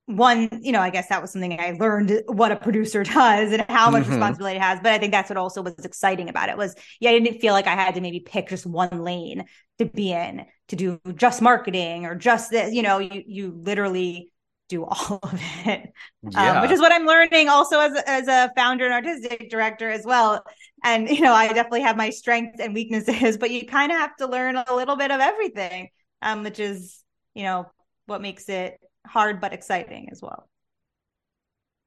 [0.07, 3.65] one, you know, I guess that was something I learned what a producer does and
[3.69, 4.07] how much Mhm.
[4.07, 4.79] responsibility it has.
[4.81, 7.53] But I think that's what also was exciting about it was, yeah, I didn't feel
[7.53, 9.45] like I had to maybe pick just one lane
[9.77, 14.30] to be in to do just marketing or just this, you know, you, you literally
[14.71, 15.91] do all of it
[16.23, 16.57] Yeah.
[16.57, 19.89] um, which is what I'm learning also as a, as a founder and artistic director
[19.89, 20.43] as well.
[20.83, 24.15] And you know, I definitely have my strengths and weaknesses, but you kind of have
[24.17, 25.89] to learn a little bit of everything,
[26.21, 27.03] um, which is
[27.35, 27.71] you know
[28.07, 30.49] what makes it hard but exciting as well.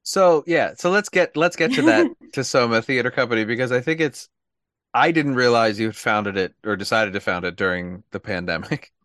[0.02, 3.80] So yeah, so let's get let's get to that to Soma Theater Company because I
[3.80, 4.28] think it's
[4.94, 8.92] I didn't realize you had founded it or decided to found it during the pandemic.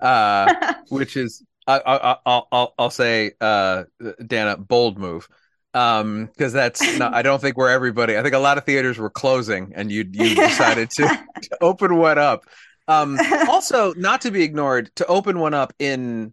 [0.00, 0.50] Uh
[0.88, 3.84] which is I, I I'll I'll I'll say uh
[4.24, 5.28] Dana bold move.
[5.74, 8.16] Um because that's not I don't think we're everybody.
[8.16, 11.96] I think a lot of theaters were closing and you you decided to, to open
[11.96, 12.44] one up.
[12.88, 16.32] Um also not to be ignored to open one up in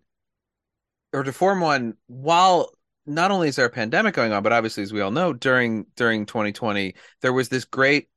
[1.14, 2.70] or to form one while
[3.06, 5.86] not only is there a pandemic going on, but obviously, as we all know, during
[5.96, 8.08] during 2020, there was this great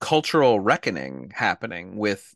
[0.00, 2.34] cultural reckoning happening with,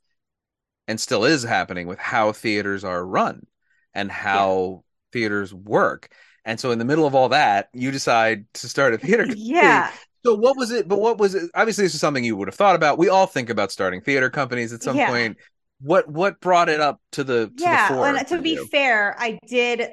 [0.86, 3.46] and still is happening with how theaters are run
[3.94, 6.08] and how theaters work.
[6.44, 9.24] And so, in the middle of all that, you decide to start a theater.
[9.24, 9.40] company.
[9.44, 9.90] yeah,
[10.24, 10.88] So, what was it?
[10.88, 11.50] But what was it?
[11.54, 12.98] Obviously, this is something you would have thought about.
[12.98, 15.08] We all think about starting theater companies at some Yeah.
[15.10, 15.38] point.
[15.80, 17.88] What what brought it up to the to yeah.
[17.88, 18.06] the fore?
[18.06, 18.66] and to be you?
[18.66, 19.90] fair, I did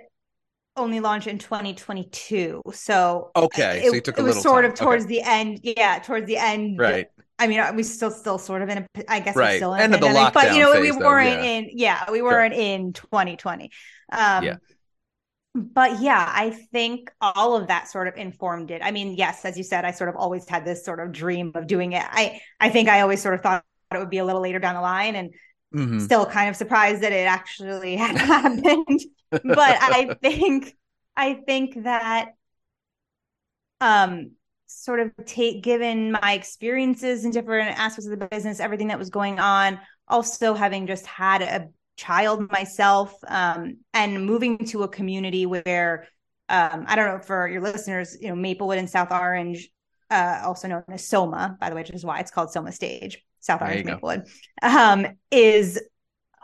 [0.78, 4.64] only launch in 2022, so Okay, uh, it, so you took a it was sort
[4.64, 4.72] time.
[4.72, 5.60] of towards the end.
[5.64, 6.80] Yeah, towards the end.
[6.80, 7.08] right.
[7.42, 8.88] I mean, we still still sort of in a.
[9.08, 9.54] I guess Right.
[9.54, 11.50] we're still in End a pandemic, but you know, lockdown we weren't yeah.
[11.50, 11.70] in.
[11.74, 13.72] Yeah, we weren't in 2020.
[14.12, 14.58] Um, Yeah.
[15.54, 18.82] But yeah, I think all of that sort of informed it.
[18.82, 21.52] I mean, yes, as you said, I sort of always had this sort of dream
[21.56, 22.06] of doing it.
[22.10, 24.76] I I think I always sort of thought it would be a little later down
[24.76, 25.34] the line, and
[25.76, 26.02] Mhm.
[26.02, 29.02] still kind of surprised that it actually had happened.
[29.30, 30.74] but I think
[31.18, 32.30] I think that
[33.80, 34.32] um
[34.72, 39.10] sort of take given my experiences in different aspects of the business, everything that was
[39.10, 45.46] going on, also having just had a child myself, um, and moving to a community
[45.46, 46.08] where
[46.50, 49.70] um, I don't know for your listeners, you know, Maplewood and South Orange,
[50.10, 53.24] uh, also known as Soma, by the way, which is why it's called Soma Stage,
[53.40, 53.86] South Orange.
[53.86, 54.24] Maplewood,
[54.62, 55.82] um, is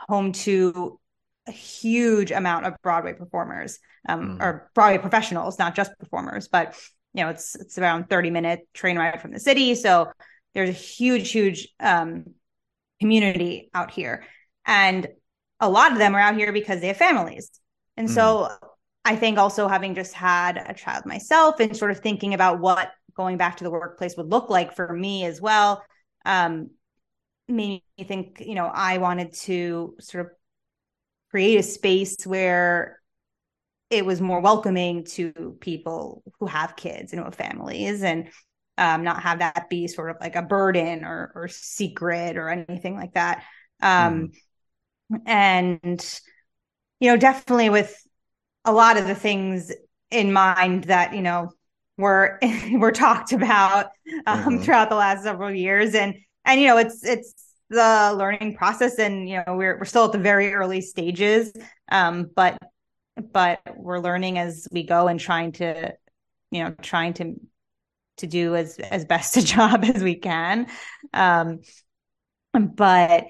[0.08, 1.00] home to
[1.48, 4.42] a huge amount of Broadway performers, um, Mm.
[4.42, 6.76] or Broadway professionals, not just performers, but
[7.18, 9.74] you know, it's it's around 30 minute train ride from the city.
[9.74, 10.12] So
[10.54, 12.26] there's a huge, huge um
[13.00, 14.24] community out here.
[14.66, 15.08] And
[15.60, 17.50] a lot of them are out here because they have families.
[17.96, 18.50] And so
[19.04, 22.92] I think also having just had a child myself and sort of thinking about what
[23.16, 25.84] going back to the workplace would look like for me as well,
[26.26, 26.70] um,
[27.48, 30.32] made me think, you know, I wanted to sort of
[31.32, 32.97] create a space where
[33.90, 38.30] it was more welcoming to people who have kids and who have families and
[38.78, 42.96] um, not have that be sort of like a burden or, or secret or anything
[42.96, 43.44] like that.
[43.82, 44.32] Um,
[45.26, 46.20] And,
[47.00, 47.96] you know, definitely with
[48.66, 49.72] a lot of the things
[50.12, 51.52] in mind that, you know,
[51.98, 52.40] were
[52.74, 53.88] were talked about
[54.26, 54.64] um, Mhm.
[54.64, 55.96] throughout the last several years.
[55.96, 57.34] And, and, you know, it's, it's,
[57.70, 61.52] the learning process and you know we're we're still at the very early stages
[61.92, 62.58] um but
[63.32, 65.94] but we're learning as we go and trying to
[66.52, 67.36] you know trying to
[68.18, 70.68] to do as as best a job as we can.
[71.14, 71.60] Um
[72.54, 73.26] but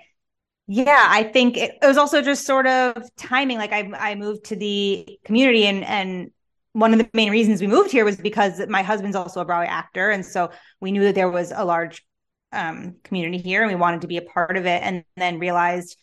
[0.67, 3.58] yeah i think it, it was also just sort of timing.
[3.58, 6.32] Like i i moved to the community and and
[6.73, 9.65] one of the main reasons we moved here was because my husband's also a Broadway
[9.65, 10.12] actor.
[10.12, 12.06] And so we knew that there was a large
[12.52, 14.82] um community here and we wanted to be a part of it.
[14.84, 15.97] And then realized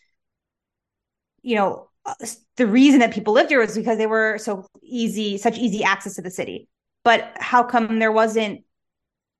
[1.42, 1.90] you know
[2.56, 6.14] the reason that people lived here was because they were so easy such easy access
[6.14, 6.68] to the city
[7.04, 8.62] but how come there wasn't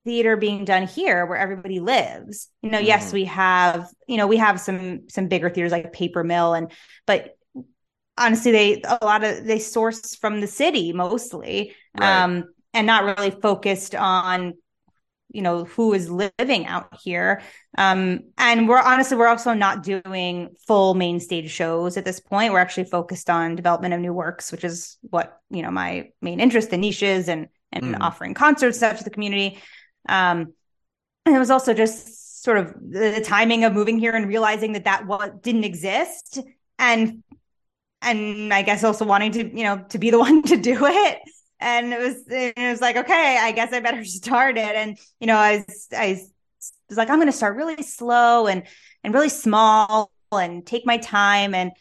[0.03, 3.13] theater being done here where everybody lives you know yes Mhm.
[3.13, 6.71] we have you know we have some some bigger theaters like paper mill and
[7.07, 7.35] but
[8.17, 12.21] honestly they a lot of they source from the city mostly Right.
[12.23, 14.53] um and not really focused on
[15.35, 17.41] you know who is living out here.
[17.77, 22.53] Um and we're honestly we're also not doing full main stage shows at this point.
[22.53, 26.39] We're actually focused on development of new works which is what you know my main
[26.39, 27.97] interest in niches and and Mm.
[28.01, 29.59] offering concerts stuff to the community.
[30.07, 30.53] Um
[31.25, 34.73] and it was also just sort of the, the timing of moving here and realizing
[34.73, 36.39] that that what didn't exist
[36.77, 37.23] and
[38.01, 41.19] and i guess also wanting to you know to be the one to do it
[41.59, 44.75] and it was it was like okay i guess i better start it.
[44.75, 46.21] And you know i was i
[46.89, 48.63] was like i'm going to start really slow and
[49.03, 51.53] and really small and take my time.
[51.53, 51.71] And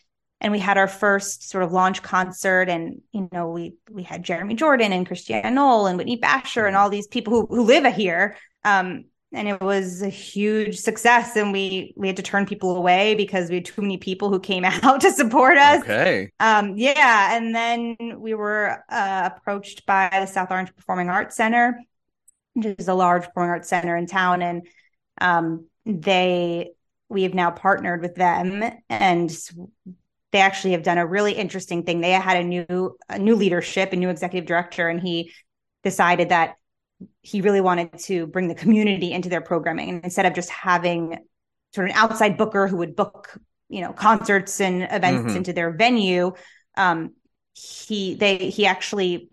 [0.41, 4.23] and we had our first sort of launch concert and you know we we had
[4.23, 7.93] jeremy jordan and christiane Noll and whitney Bashor and all these people who who live
[7.95, 8.37] here.
[8.65, 13.15] Um and it was a huge success and we we had to turn people away
[13.15, 16.31] because we had too many people who came out to support us okay.
[16.41, 21.79] um, yeah, and then we were uh, approached by the South Orange Performing Arts Center,
[22.55, 24.67] which is a large performing arts center in town, and
[25.21, 26.71] um, they
[27.09, 29.31] we have now partnered with them, and
[30.33, 32.01] they actually have done a really interesting thing.
[32.01, 35.33] They had a new a new leadership, a new executive director, and he
[35.83, 36.57] decided that
[37.23, 41.19] he really wanted to bring the community into their programming, and instead of just having
[41.75, 43.37] sort of an outside booker who would book
[43.69, 45.37] you know concerts and events Mhm.
[45.37, 46.33] into their venue.
[46.77, 47.15] Um
[47.55, 49.29] he they he actually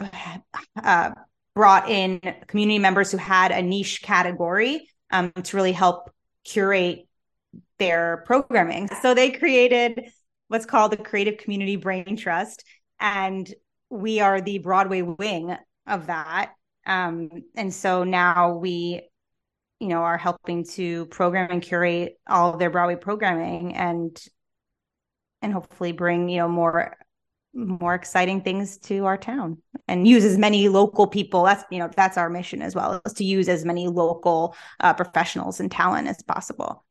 [0.84, 1.12] uh
[1.56, 6.10] brought in community members who had a niche category um to really help
[6.46, 7.08] curate
[7.80, 8.88] their programming.
[9.02, 10.12] So they created
[10.48, 12.64] what's called the creative community brain trust
[13.00, 13.52] and
[13.90, 15.56] we are the broadway wing
[15.88, 16.54] of that
[16.86, 19.02] um and so now we
[19.80, 24.24] you know are helping to program and curate all of their broadway programming and
[25.42, 26.96] and hopefully bring you know more
[27.54, 31.44] more exciting things to our town and use as many local people.
[31.44, 34.94] That's you know that's our mission as well is to use as many local uh,
[34.94, 36.86] professionals and talent as possible.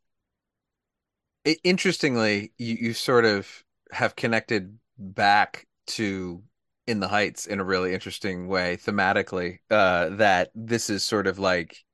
[1.65, 6.43] Interestingly, you, you sort of have connected back to
[6.91, 9.59] In the Heights in a really interesting way thematically.
[9.71, 11.85] Uh, that this is sort of like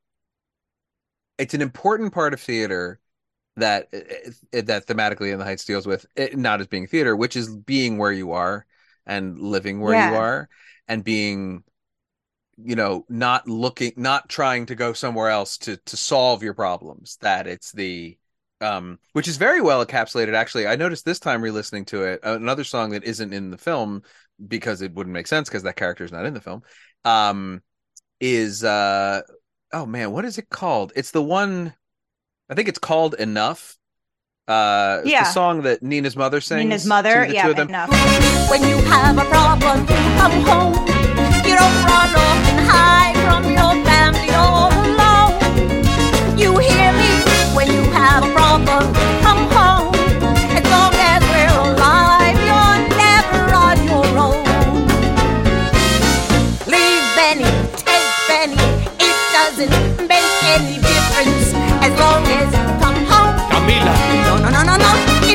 [1.39, 2.99] it's an important part of theater
[3.57, 7.37] that uh, that thematically In the Heights deals with it not as being theater, which
[7.37, 8.65] is being where you are
[9.05, 10.49] and living where you are
[10.89, 11.63] and being
[12.57, 17.19] you know not looking not trying to go somewhere else to to solve your problems
[17.21, 18.17] that it's the
[18.63, 20.33] um, which is very well encapsulated.
[20.33, 24.03] Actually, I noticed this time re-listening to it, another song that isn't in the film
[24.45, 26.63] because it wouldn't make sense because that character is not in the film.
[27.05, 27.63] Um,
[28.21, 29.23] is uh,
[29.73, 30.93] oh man, what is it called?
[30.97, 31.75] It's the one.
[32.51, 33.77] I think it's called Enough.
[34.49, 35.25] Uh, Yeah.
[35.25, 36.63] the song that Nina's mother sings.
[36.65, 37.69] Nina's mother, to the yeah, two of them.
[37.69, 37.91] enough.
[38.51, 40.75] When you have a problem, come home.
[41.47, 46.39] You don't run off and hide from your family all alone.
[46.39, 47.11] You hear me?
[47.57, 48.93] When you have a problem,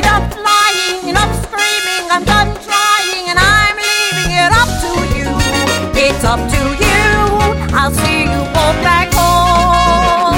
[0.00, 0.22] no.
[0.22, 2.10] Enough lying, enough screaming.
[2.10, 5.28] I'm done trying and I'm leaving it up to you.
[5.94, 7.74] It's up to you.
[7.76, 10.32] I'll see you walk back home.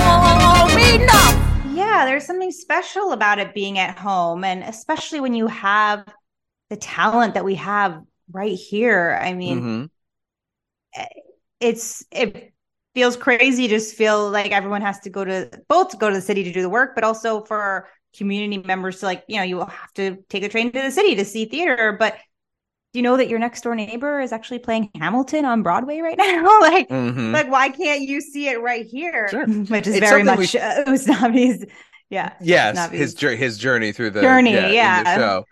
[1.00, 1.36] Enough.
[1.74, 6.05] Yeah, there's something special about it being at home, and especially when you have
[6.70, 8.02] the talent that we have
[8.32, 9.18] right here.
[9.20, 9.90] I mean,
[10.96, 11.09] Mhm.
[11.61, 12.52] it's it
[12.94, 16.22] feels crazy just feel like everyone has to go to both to go to the
[16.22, 19.56] city to do the work, but also for community members to like, you know, you
[19.56, 21.96] will have to take a train to the city to see theater.
[21.98, 22.14] But
[22.92, 26.16] do you know that your next door neighbor is actually playing Hamilton on Broadway right
[26.18, 26.60] now?
[26.60, 27.32] like, Mhm.
[27.32, 29.28] like why can't you see it right here?
[29.28, 29.46] Sure.
[29.48, 31.64] Which is It's very something we- much uh, Usnavi's.
[32.10, 32.32] Yeah.
[32.40, 35.16] Usnavi's his his journey through the Journey, the yeah.
[35.16, 35.46] show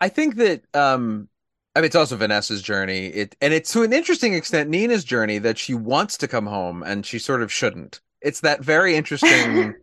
[0.00, 1.26] i think that um
[1.74, 5.38] i mean it's also vanessa's journey it and it's to an interesting extent nina's journey
[5.38, 9.74] that she wants to come home and she sort of shouldn't it's that very interesting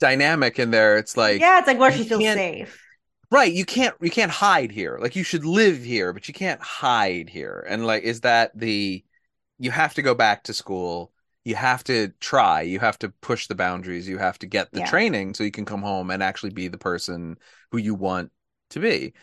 [0.00, 2.84] dynamic in there it's like yeah, it's like where she feels safe.
[3.30, 4.98] right you can't you can't hide here.
[5.00, 7.64] Like you should live here but you can't hide here.
[7.68, 9.04] And like is that the
[9.58, 11.12] you have to go back to school
[11.44, 14.80] you have to try you have to push the boundaries you have to get the
[14.80, 14.86] Yeah.
[14.86, 17.36] training so you can come home and actually be the person
[17.72, 18.30] who you want
[18.70, 19.14] to be.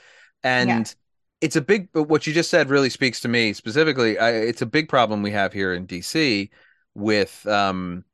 [0.43, 0.93] And
[1.41, 4.17] it's a big but what you just said really speaks to me specifically.
[4.19, 6.49] I, it's a big problem we have here in dc
[6.95, 8.05] with um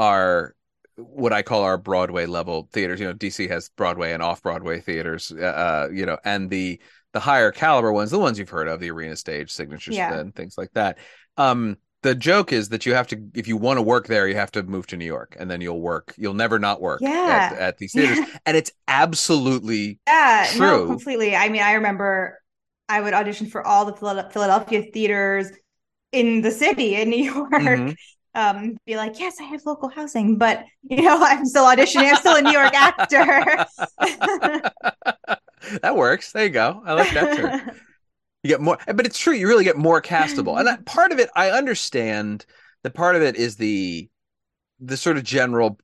[0.00, 0.55] our
[0.96, 3.00] what I call our Broadway level theaters.
[3.00, 5.30] You know, DC has Broadway and off Broadway theaters.
[5.32, 6.80] Uh, you know, and the
[7.12, 10.18] the higher caliber ones, the ones you've heard of, the Arena Stage, Signature Yeah.
[10.18, 10.98] and things like that.
[11.36, 14.34] Um, the joke is that you have to, if you want to work there, you
[14.36, 16.14] have to move to New York, and then you'll work.
[16.18, 17.50] You'll never not work Yeah.
[17.52, 20.58] at, at these theaters, and it's absolutely Yeah, True.
[20.60, 21.34] no, completely.
[21.34, 22.40] I mean, I remember
[22.88, 25.50] I would audition for all the Philadelphia theaters
[26.12, 27.50] in the city in New York.
[27.52, 27.96] Mhm.
[28.36, 32.10] Um, be like, yes, I have local housing, but you know, I'm still auditioning.
[32.10, 33.66] I'm still a New York actor.
[35.82, 36.32] that works.
[36.32, 36.82] There you go.
[36.84, 37.72] I like that too.
[38.42, 39.34] You get more, but it's true.
[39.34, 42.46] You really get more castable, and that, part of it, I understand.
[42.84, 44.08] that part of it is the
[44.80, 45.80] the sort of general.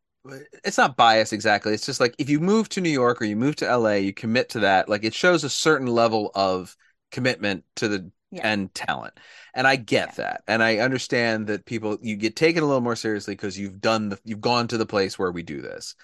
[0.65, 1.75] It's not bias exactly.
[1.75, 4.13] It's just like if you move to New York or you move to LA, you
[4.13, 4.89] commit to that.
[4.89, 6.77] Like it shows a certain level of
[7.11, 8.43] commitment to the Yeah.
[8.45, 9.15] and talent,
[9.55, 12.97] and I get that, and I understand that people you get taken a little more
[12.97, 15.95] seriously because you've done the you've gone to the place where we do this,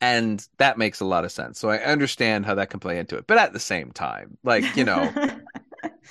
[0.00, 1.58] and that makes a lot of sense.
[1.58, 4.76] So I understand how that can play into it, but at the same time, like
[4.76, 5.12] you know.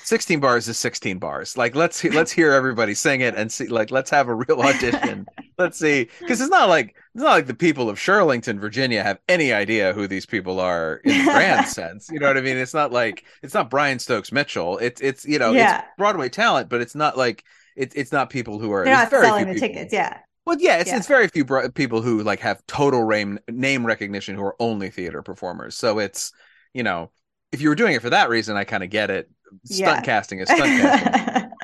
[0.03, 1.57] 16 bars is 16 bars.
[1.57, 5.25] Like let's let's hear everybody sing it and see like let's have a real audition.
[5.57, 9.19] let's see cuz it's not like it's not like the people of Shirlington, Virginia have
[9.27, 12.09] any idea who these people are in the grand sense.
[12.11, 12.57] You know what I mean?
[12.57, 14.77] It's not like it's not Brian Stokes Mitchell.
[14.77, 15.79] It's it's you know, Yeah.
[15.79, 17.43] it's Broadway talent, but it's not like
[17.75, 19.93] it's it's not people who are They're not selling the people- tickets.
[19.93, 20.17] Yeah.
[20.45, 20.97] well, yeah, it's Yeah.
[20.97, 24.89] it's very few bro- people who like have total name name recognition who are only
[24.89, 25.75] theater performers.
[25.75, 26.31] So it's
[26.73, 27.11] you know,
[27.51, 29.29] if you were doing it for that reason, I kind of get it.
[29.65, 30.01] Stunt Yeah.
[30.01, 31.11] casting is stunt casting,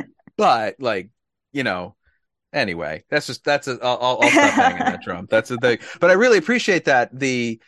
[0.38, 1.10] but like
[1.52, 1.96] you know,
[2.54, 5.28] anyway, that's just that's a, I'll, I'll stop banging that drum.
[5.30, 5.80] That's the thing.
[6.00, 7.62] But I really appreciate that the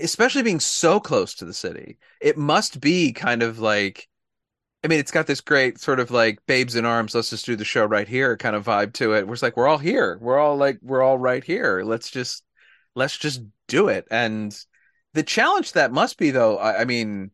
[0.00, 1.98] especially being so close to the city.
[2.20, 4.08] It must be kind of like.
[4.84, 7.14] I mean, it's got this great sort of like babes in arms.
[7.14, 9.26] Let's just do the show right here kind of vibe to it.
[9.26, 10.18] We're like, we're all here.
[10.20, 11.82] We're all like, we're all right here.
[11.84, 12.44] Let's just,
[12.94, 14.06] let's just do it.
[14.10, 14.54] And
[15.14, 17.30] the challenge that must be though, I, I mean,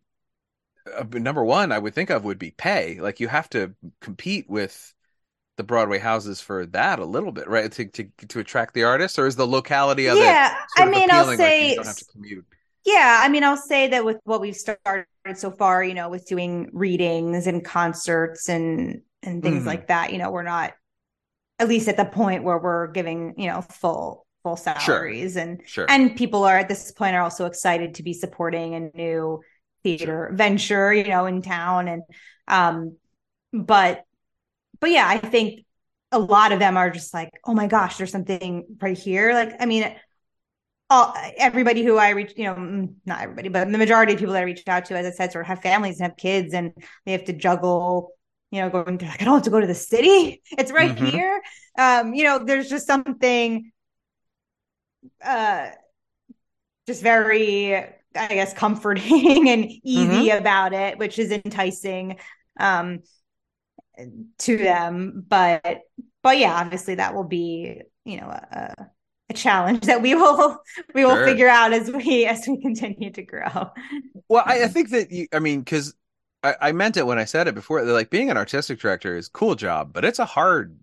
[0.96, 3.00] uh, number one, I would think of would be pay.
[3.00, 4.94] Like you have to compete with
[5.56, 7.70] the Broadway houses for that a little bit, right?
[7.72, 10.24] To to to attract the artists, or is the locality of it?
[10.24, 10.56] yeah.
[10.76, 12.46] sort I mean, I'll like, say don't have to commute.
[12.84, 16.26] Yeah, I mean, I'll say that with what we've started so far, you know, with
[16.26, 19.66] doing readings and concerts and and things Mhm.
[19.66, 20.72] like that, you know, we're not
[21.58, 25.86] at least at the point where we're giving, you know, full full salaries and Sure.
[25.88, 29.40] and people are at this point are also excited to be supporting a new
[29.84, 32.02] theater venture, you know, in town and
[32.48, 32.96] um
[33.52, 34.04] but
[34.80, 35.64] but yeah, I think
[36.12, 39.56] a lot of them are just like, "Oh my gosh, there's something right here." Like,
[39.60, 39.94] I mean,
[40.90, 44.34] all everybody who I reach, you know, mm, not everybody, but the majority of people
[44.34, 46.52] that I reached out to, as I said, sort of have families and have kids,
[46.54, 46.72] and
[47.06, 48.12] they have to juggle,
[48.50, 50.96] you know, going to like, I don't have to go to the city; it's right
[50.98, 50.98] Mhm.
[50.98, 51.40] here.
[51.78, 53.70] Um, you know, there's just something,
[55.24, 55.70] uh,
[56.86, 57.86] just very,
[58.16, 62.18] I guess, comforting and easy about it, which is enticing,
[62.58, 63.00] um,
[64.38, 65.24] to them.
[65.28, 65.82] But,
[66.22, 68.74] but yeah, obviously that will be, you know, a,
[69.28, 70.58] a challenge that we will
[70.94, 71.22] we will Sure.
[71.22, 73.70] figure out as we as we continue to grow.
[74.28, 75.94] Well, I, I think that you, I mean, because
[76.42, 77.84] I, I meant it when I said it before.
[77.84, 80.78] that, Like being an artistic director is a cool job, but it's a hard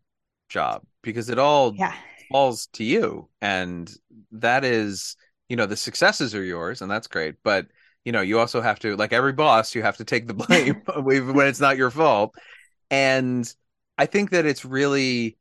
[0.49, 1.93] job because it all Yeah.
[2.31, 3.93] falls to you, and
[4.31, 5.15] that is,
[5.49, 7.35] you know, the successes are yours, and that's great.
[7.43, 7.67] But
[8.05, 10.81] you know, you also have to, like every boss, you have to take the blame
[11.33, 12.35] when it's not your fault.
[12.89, 13.51] And
[13.97, 15.37] I think that it's really,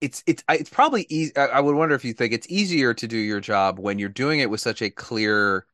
[0.00, 1.36] it's it's it's probably easy.
[1.36, 4.08] I I would wonder if you think it's easier to do your job when you're
[4.08, 5.66] doing it with such a clear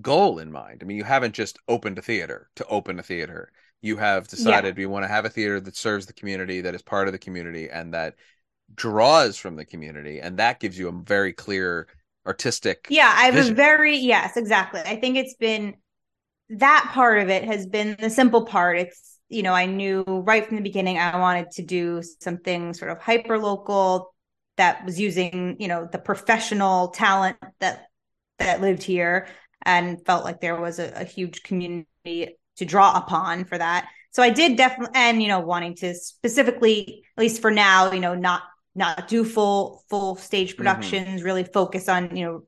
[0.00, 0.80] goal in mind.
[0.82, 3.52] I mean, you haven't just opened a theater to open a theater.
[3.80, 6.82] You have decided we want to have a theater that serves the community, that is
[6.82, 8.14] part of the community, and that
[8.74, 11.88] draws from the community, and that gives you a very clear
[12.26, 12.86] artistic.
[12.88, 14.80] Yeah, I have a very yes, exactly.
[14.80, 15.74] I think it's been
[16.50, 18.78] that part of it has been the simple part.
[18.78, 22.90] It's you know, I knew right from the beginning I wanted to do something sort
[22.90, 24.14] of hyper local
[24.58, 27.86] that was using, you know, the professional talent that
[28.38, 29.28] that lived here
[29.64, 33.88] and felt like there was a, a huge community to draw upon for that.
[34.10, 38.00] So I did definitely and you know, wanting to specifically, at least for now, you
[38.00, 38.42] know, not
[38.74, 42.42] not do full full stage productions, really focus on, you know,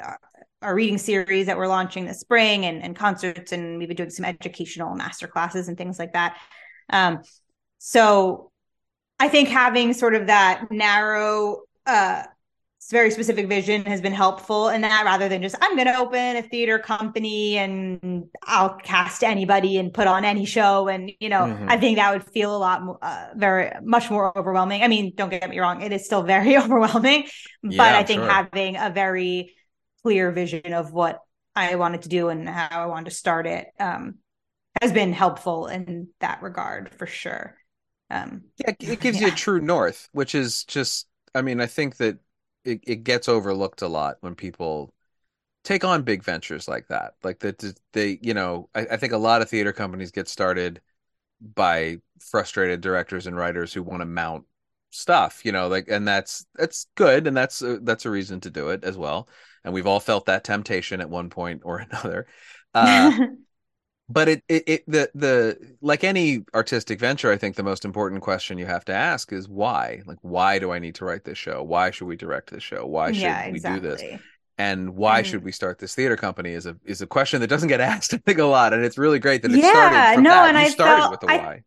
[0.00, 0.18] our,
[0.62, 4.10] our reading series that we're launching this spring and, and concerts and we've been doing
[4.10, 6.36] some educational master classes and things like that.
[6.90, 7.22] Um,
[7.78, 8.50] so
[9.20, 12.24] I think having sort of that narrow, uh,
[12.90, 16.36] very specific vision has been helpful in that rather than just I'm going to open
[16.36, 21.48] a theater company and I'll cast anybody and put on any show and you know
[21.48, 21.68] Mhm.
[21.68, 24.82] I think that would feel a lot mo- uh, very much more overwhelming.
[24.82, 27.26] I mean, don't get me wrong, it is still very overwhelming,
[27.62, 28.28] but Yeah, I think sure.
[28.28, 29.54] having a very
[30.02, 31.20] clear vision of what
[31.56, 34.16] I wanted to do and how I wanted to start it um,
[34.80, 37.56] has been helpful in that regard for sure.
[38.10, 41.96] Um, Yeah, it gives you a true north, which is just, I mean, I think
[41.98, 42.18] that
[42.68, 44.94] it, it gets overlooked a lot when people
[45.64, 47.14] take on big ventures like that.
[47.24, 47.62] Like that
[47.92, 50.80] they, you know, I, I think a lot of theater companies get started
[51.54, 54.44] by frustrated directors and writers who want to mount
[54.90, 58.50] stuff, you know, like and that's that's good and that's a, that's a reason to
[58.50, 59.28] do it as well.
[59.64, 62.26] And we've all felt that temptation at one point or another.
[62.74, 63.12] Uh
[64.08, 68.22] but it, it it the the like any artistic venture i think the most important
[68.22, 71.38] question you have to ask is why like why do i need to write this
[71.38, 74.02] show why should we direct this show why should yeah, we do this
[74.56, 77.48] and why And- should we start this theater company is a is a question that
[77.48, 80.14] doesn't get asked i think a lot and it's really great that it Yeah, started
[80.14, 81.62] from no, that and you I started felt- with the I- why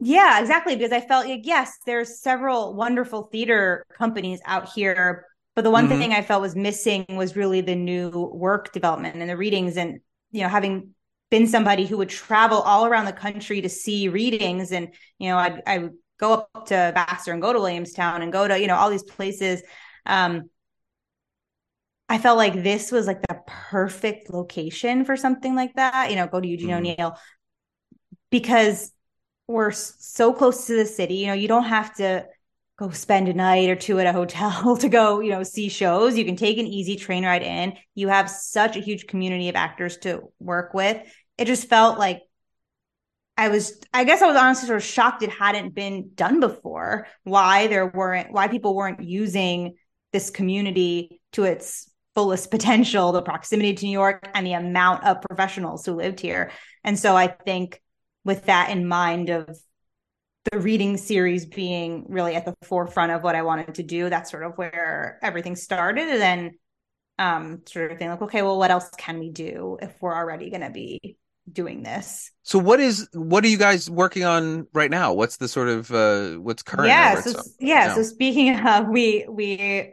[0.00, 0.76] Yeah, exactly.
[0.76, 5.26] Because I felt like, yes, there's several wonderful theater companies out here.
[5.56, 5.98] But the one Mhm.
[5.98, 9.76] thing I felt was missing was really the new work development and the readings.
[9.76, 9.98] And,
[10.30, 10.94] you know, having
[11.30, 15.36] been somebody who would travel all around the country to see readings and, you know,
[15.36, 18.66] I, I would go up to Vassar and go to Williamstown and go to, you
[18.66, 19.62] know, all these places.
[20.06, 20.48] Um,
[22.08, 26.10] I felt like this was like the perfect location for something like that.
[26.10, 26.78] You know, go to Eugene Mhm.
[26.78, 27.18] O'Neill
[28.30, 28.92] because
[29.46, 31.16] we're so close to the city.
[31.16, 32.26] You know, you don't have to
[32.78, 36.16] go spend a night or two at a hotel to go, you know, see shows.
[36.16, 37.74] You can take an easy train ride in.
[37.94, 41.02] You have such a huge community of actors to work with.
[41.36, 42.22] It just felt like
[43.36, 47.06] I was, I guess I was honestly sort of shocked it hadn't been done before.
[47.24, 49.76] Why there weren't, why people weren't using
[50.12, 55.22] this community to its fullest potential, the proximity to New York and the amount of
[55.22, 56.50] professionals who lived here.
[56.82, 57.80] And so I think
[58.24, 59.56] with that in mind of
[60.50, 64.30] the reading series being really at the forefront of what I wanted to do, that's
[64.30, 66.08] sort of where everything started.
[66.08, 66.58] And then
[67.18, 70.50] um sort of being like, okay, well, what else can we do if we're already
[70.50, 71.16] gonna be
[71.50, 72.30] doing this?
[72.42, 75.90] so what is what are you guys working on right now what's the sort of
[75.92, 77.94] uh what's current yeah, so yeah, now?
[77.94, 79.92] so speaking of we we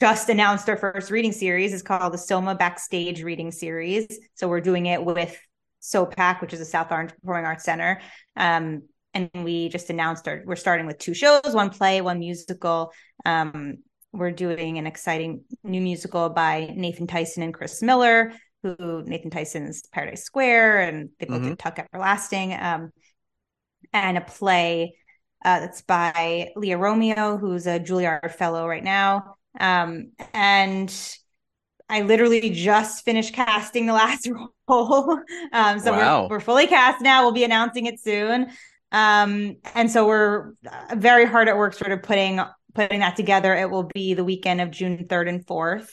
[0.00, 1.72] just announced our first reading series.
[1.72, 4.06] It's called the Soma Backstage Reading Series.
[4.34, 5.34] So we're doing it with
[5.82, 8.00] SOPAC, which is the South Orange Performing Arts Center.
[8.36, 8.82] Um,
[9.14, 12.92] and we just announced our we're starting with two shows, one play, one musical.
[13.24, 13.78] Um,
[14.12, 19.86] we're doing an exciting new musical by Nathan Tysen and Chris Miller, who Nathan Tysen's
[19.92, 22.52] Paradise Square, and they both did Tuck Everlasting.
[22.54, 22.90] Um,
[23.92, 24.96] and a play
[25.44, 29.36] uh, that's by Leah Romeo, who's a Juilliard Fellow right now.
[29.60, 30.92] Um, and
[31.88, 34.28] I literally just finished casting the last
[34.68, 35.20] role.
[35.52, 36.22] Um, so Wow.
[36.22, 37.22] we're, we're fully cast now.
[37.22, 38.50] We'll be announcing it soon.
[38.94, 42.40] Um, and so we're uh, very hard at work sort of putting
[42.74, 43.52] putting that together.
[43.54, 45.88] It will be the weekend of June 3rd and 4th.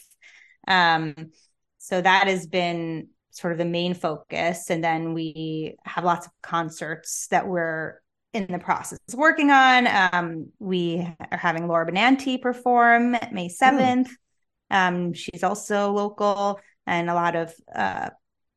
[0.67, 1.31] Um,
[1.79, 4.69] so that has been sort of the main focus.
[4.69, 7.99] And then we have lots of concerts that we're
[8.33, 9.87] in the process of working on.
[9.87, 14.09] Um, we are having Laura Benanti perform May 7th.
[14.69, 18.09] Um, she's also local and a lot of uh,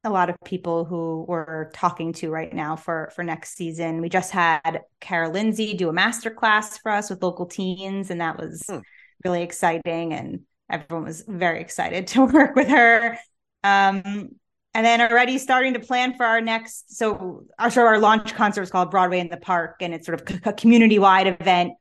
[0.05, 4.01] a lot of people who we're talking to right now for for next season.
[4.01, 8.21] We just had Kara Lindsay do a master class for us with local teens, and
[8.21, 8.79] that was Hmm.
[9.25, 10.13] really exciting.
[10.13, 10.41] And
[10.71, 13.19] everyone was very excited to work with her.
[13.63, 14.31] Um,
[14.77, 16.97] and then already starting to plan for our next.
[16.97, 20.07] So our sort of our launch concert is called Broadway in the Park, and it's
[20.07, 21.75] sort of a community wide event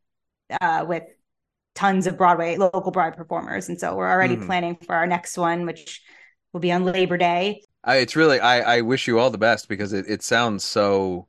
[0.61, 1.03] uh, with
[1.76, 3.67] tons of Broadway local Broadway performers.
[3.67, 4.45] And so we're already Mhm.
[4.45, 6.03] planning for our next one, which
[6.53, 7.63] will be on Labor Day.
[7.84, 11.28] I, it's really I, I wish you all the best because it, it sounds so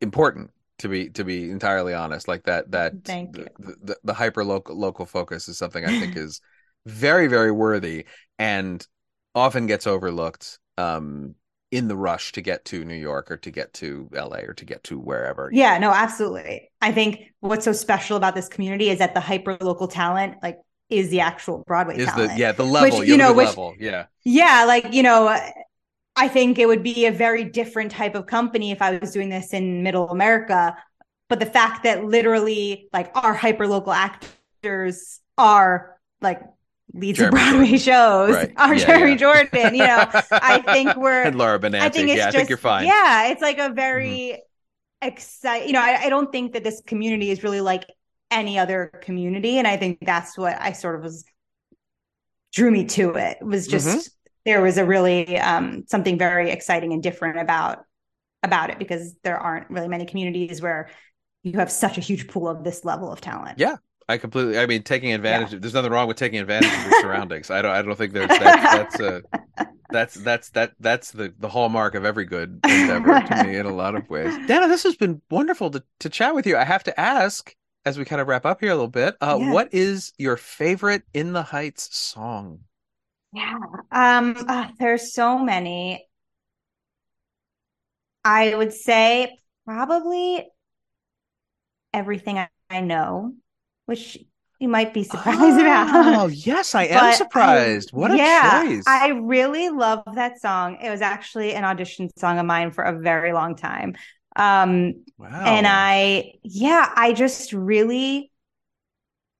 [0.00, 2.28] important to be to be entirely honest.
[2.28, 3.74] Like that that Thank the, you.
[3.82, 6.40] the, the hyper local local focus is something I think is
[6.86, 8.06] very very worthy
[8.38, 8.86] and
[9.34, 11.34] often gets overlooked um
[11.70, 14.64] in the rush to get to New York or to get to LA or to
[14.64, 15.50] get to wherever.
[15.52, 16.70] Yeah, no, absolutely.
[16.80, 20.58] I think what's so special about this community is that the hyper local talent, like,
[20.90, 22.32] is the actual Broadway Is talent.
[22.32, 24.92] the yeah the level Which, you you have a know, which- level yeah Yeah, like,
[24.92, 25.28] you know,
[26.16, 29.28] I think it would be a very different type of company if I was doing
[29.28, 30.76] this in middle America.
[31.28, 36.40] But the fact that literally, like, our hyper local actors are like
[36.94, 37.78] leads of Jeremy Broadway Jordan.
[37.78, 38.52] shows, Right.
[38.56, 39.16] are Yeah, Jeremy yeah.
[39.18, 39.74] Jordan.
[39.74, 42.48] You know, I think we're and Laura Benanti I think it's yeah just I think
[42.48, 42.88] you're fine Mm-hmm.
[42.88, 44.42] Yeah, it's like a very
[45.02, 45.68] exciting.
[45.68, 47.84] You know, I, I don't think that this community is really like
[48.30, 51.24] any other community, and I think that's what I sort of was
[52.52, 53.38] drew me to it.
[53.42, 54.08] Was just Mhm.
[54.44, 57.84] there was a really um, something very exciting and different about
[58.42, 60.88] about it because there aren't really many communities where
[61.42, 63.58] you have such a huge pool of this level of talent.
[63.58, 63.76] Yeah.
[64.10, 64.58] I completely.
[64.58, 65.52] I mean, taking advantage.
[65.52, 67.50] of There's nothing wrong with taking advantage of your surroundings.
[67.50, 67.72] I don't.
[67.72, 69.22] I don't think there's that, that's a
[69.90, 73.74] that's that's that that's the the hallmark of every good endeavor to me in a
[73.74, 74.34] lot of ways.
[74.46, 76.56] Dana, this has been wonderful to to chat with you.
[76.56, 77.54] I have to ask
[77.88, 79.16] as we kind of wrap up here a little bit.
[79.20, 79.52] Uh, Yeah.
[79.52, 82.60] What is your favorite In the Heights song?
[83.32, 83.54] Yeah.
[83.90, 86.06] Um, ah, there's so many.
[88.24, 90.46] I would say probably
[91.92, 93.34] everything I, I know,
[93.86, 94.18] which
[94.58, 95.88] you might be surprised about.
[95.94, 97.92] Oh yes, I am But I- surprised.
[97.92, 98.84] what a yeah, choice!
[98.86, 100.78] I really love that song.
[100.82, 103.94] It was actually an audition song of mine for a very long time.
[104.38, 105.56] Um, wow.
[105.56, 108.32] and I, yeah, I just really,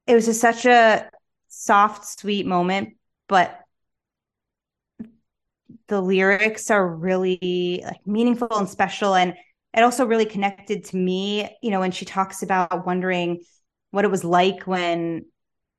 [0.07, 1.11] it was just such a
[1.49, 2.96] soft, sweet moment,
[3.28, 3.61] but
[5.88, 9.14] the lyrics are really like meaningful and special.
[9.14, 9.34] And
[9.74, 13.40] it also really connected to me, you know, when she talks about wondering
[13.90, 15.26] what it was like when,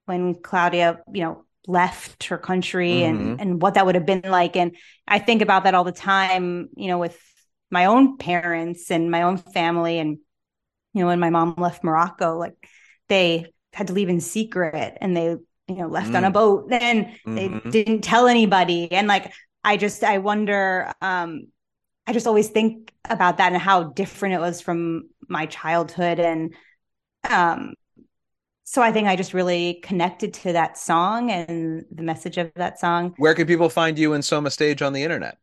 [0.05, 3.03] when Claudia, you know, left her country Mhm.
[3.03, 4.55] and, and what that would have been like.
[4.55, 4.75] And
[5.07, 7.19] I think about that all the time, you know, with
[7.69, 9.99] my own parents and my own family.
[9.99, 10.17] And,
[10.93, 12.55] you know, when my mom left Morocco, like
[13.09, 15.25] they had to leave in secret and they,
[15.67, 16.33] you know, left on a Mm.
[16.33, 17.71] boat and they Mhm.
[17.71, 18.91] didn't tell anybody.
[18.91, 19.31] And like,
[19.63, 21.47] I just, I wonder, um,
[22.07, 26.19] I just always think about that and how different it was from my childhood.
[26.19, 26.55] And,
[27.29, 27.75] um,
[28.63, 32.79] so I think I just really connected to that song and the message of that
[32.79, 33.13] song.
[33.17, 35.37] Where can people find you in Soma Stage on the internet?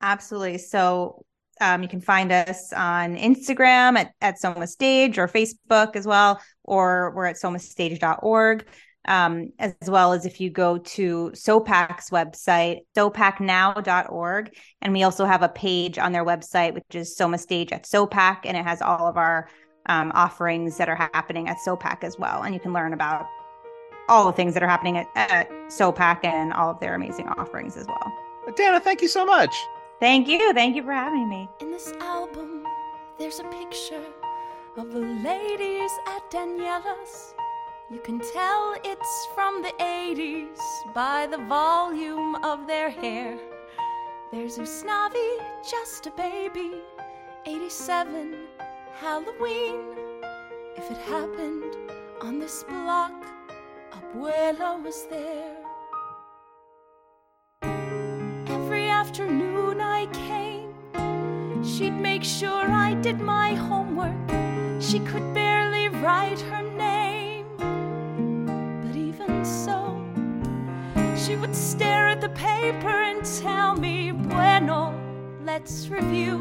[0.00, 0.58] Absolutely.
[0.58, 1.24] So
[1.60, 6.40] um, you can find us on Instagram at, at Soma Stage or Facebook as well,
[6.64, 8.66] or we're at somastage.org.
[9.04, 14.54] Um, as well as if you go to SOPAC's website, sopacnow.org.
[14.80, 18.42] And we also have a page on their website, which is Soma Stage at SOPAC,
[18.44, 19.48] and it has all of our
[19.86, 22.42] um, offerings that are happening at SOPAC as well.
[22.42, 23.26] And you can learn about
[24.08, 27.76] all the things that are happening at, at SOPAC and all of their amazing offerings
[27.76, 28.12] as well.
[28.54, 29.54] Dana, thank you so much.
[30.02, 30.52] Thank you.
[30.52, 31.48] Thank you for having me.
[31.60, 32.66] In this album,
[33.20, 34.04] there's a picture
[34.76, 37.36] of the ladies at Daniela's.
[37.88, 40.58] You can tell it's from the 80s
[40.92, 43.38] by the volume of their hair.
[44.32, 45.36] There's Usnavi,
[45.70, 46.72] just a baby,
[47.46, 48.34] 87,
[48.94, 49.84] Halloween.
[50.76, 51.76] If it happened
[52.22, 53.24] on this block,
[53.92, 55.51] Abuela was there.
[59.12, 64.16] Afternoon I came, she'd make sure I did my homework.
[64.80, 70.02] She could barely write her name, but even so,
[71.14, 74.98] she would stare at the paper and tell me, Bueno,
[75.44, 76.38] let's review.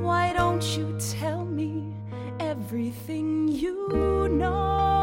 [0.00, 1.92] Why don't you tell me
[2.38, 4.93] everything you know?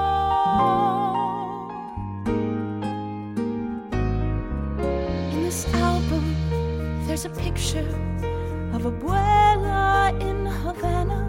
[7.11, 7.89] There's a picture
[8.71, 11.19] of Abuela in Havana.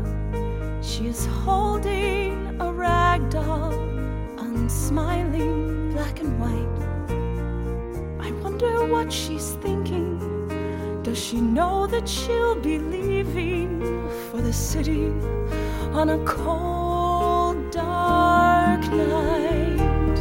[0.80, 3.72] She is holding a rag doll,
[4.38, 6.78] unsmiling, black and white.
[8.24, 11.02] I wonder what she's thinking.
[11.02, 13.80] Does she know that she'll be leaving
[14.30, 15.06] for the city
[15.98, 20.16] on a cold, dark night?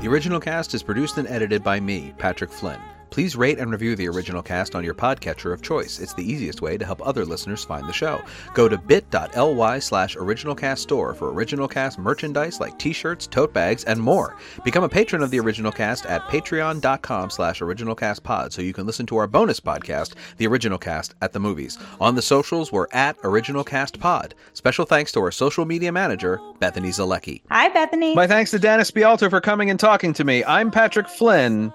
[0.00, 2.80] The original cast is produced and edited by me, Patrick Flynn.
[3.10, 5.98] Please rate and review the original cast on your podcatcher of choice.
[6.00, 8.22] It's the easiest way to help other listeners find the show.
[8.54, 14.00] Go to bit.ly slash originalcast store for original cast merchandise like t-shirts, tote bags, and
[14.00, 14.36] more.
[14.64, 19.06] Become a patron of the original cast at patreon.com slash originalcastpod so you can listen
[19.06, 21.78] to our bonus podcast, The Original Cast at the Movies.
[22.00, 24.32] On the socials, we're at originalcastpod.
[24.52, 27.42] Special thanks to our social media manager, Bethany Zalecki.
[27.50, 28.14] Hi, Bethany.
[28.14, 30.44] My thanks to Dana Spialter for coming and talking to me.
[30.44, 31.72] I'm Patrick Flynn,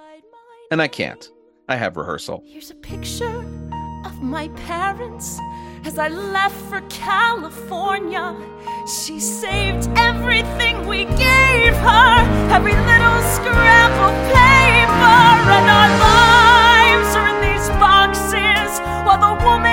[0.72, 1.30] and I can't.
[1.70, 2.44] I have rehearsal.
[2.46, 3.46] Here's a picture
[4.06, 5.38] of my parents
[5.84, 8.36] as I left for California.
[8.88, 12.14] She saved everything we gave her,
[12.50, 15.22] every little scrap of paper,
[15.58, 19.71] and our lives are in these boxes while the woman.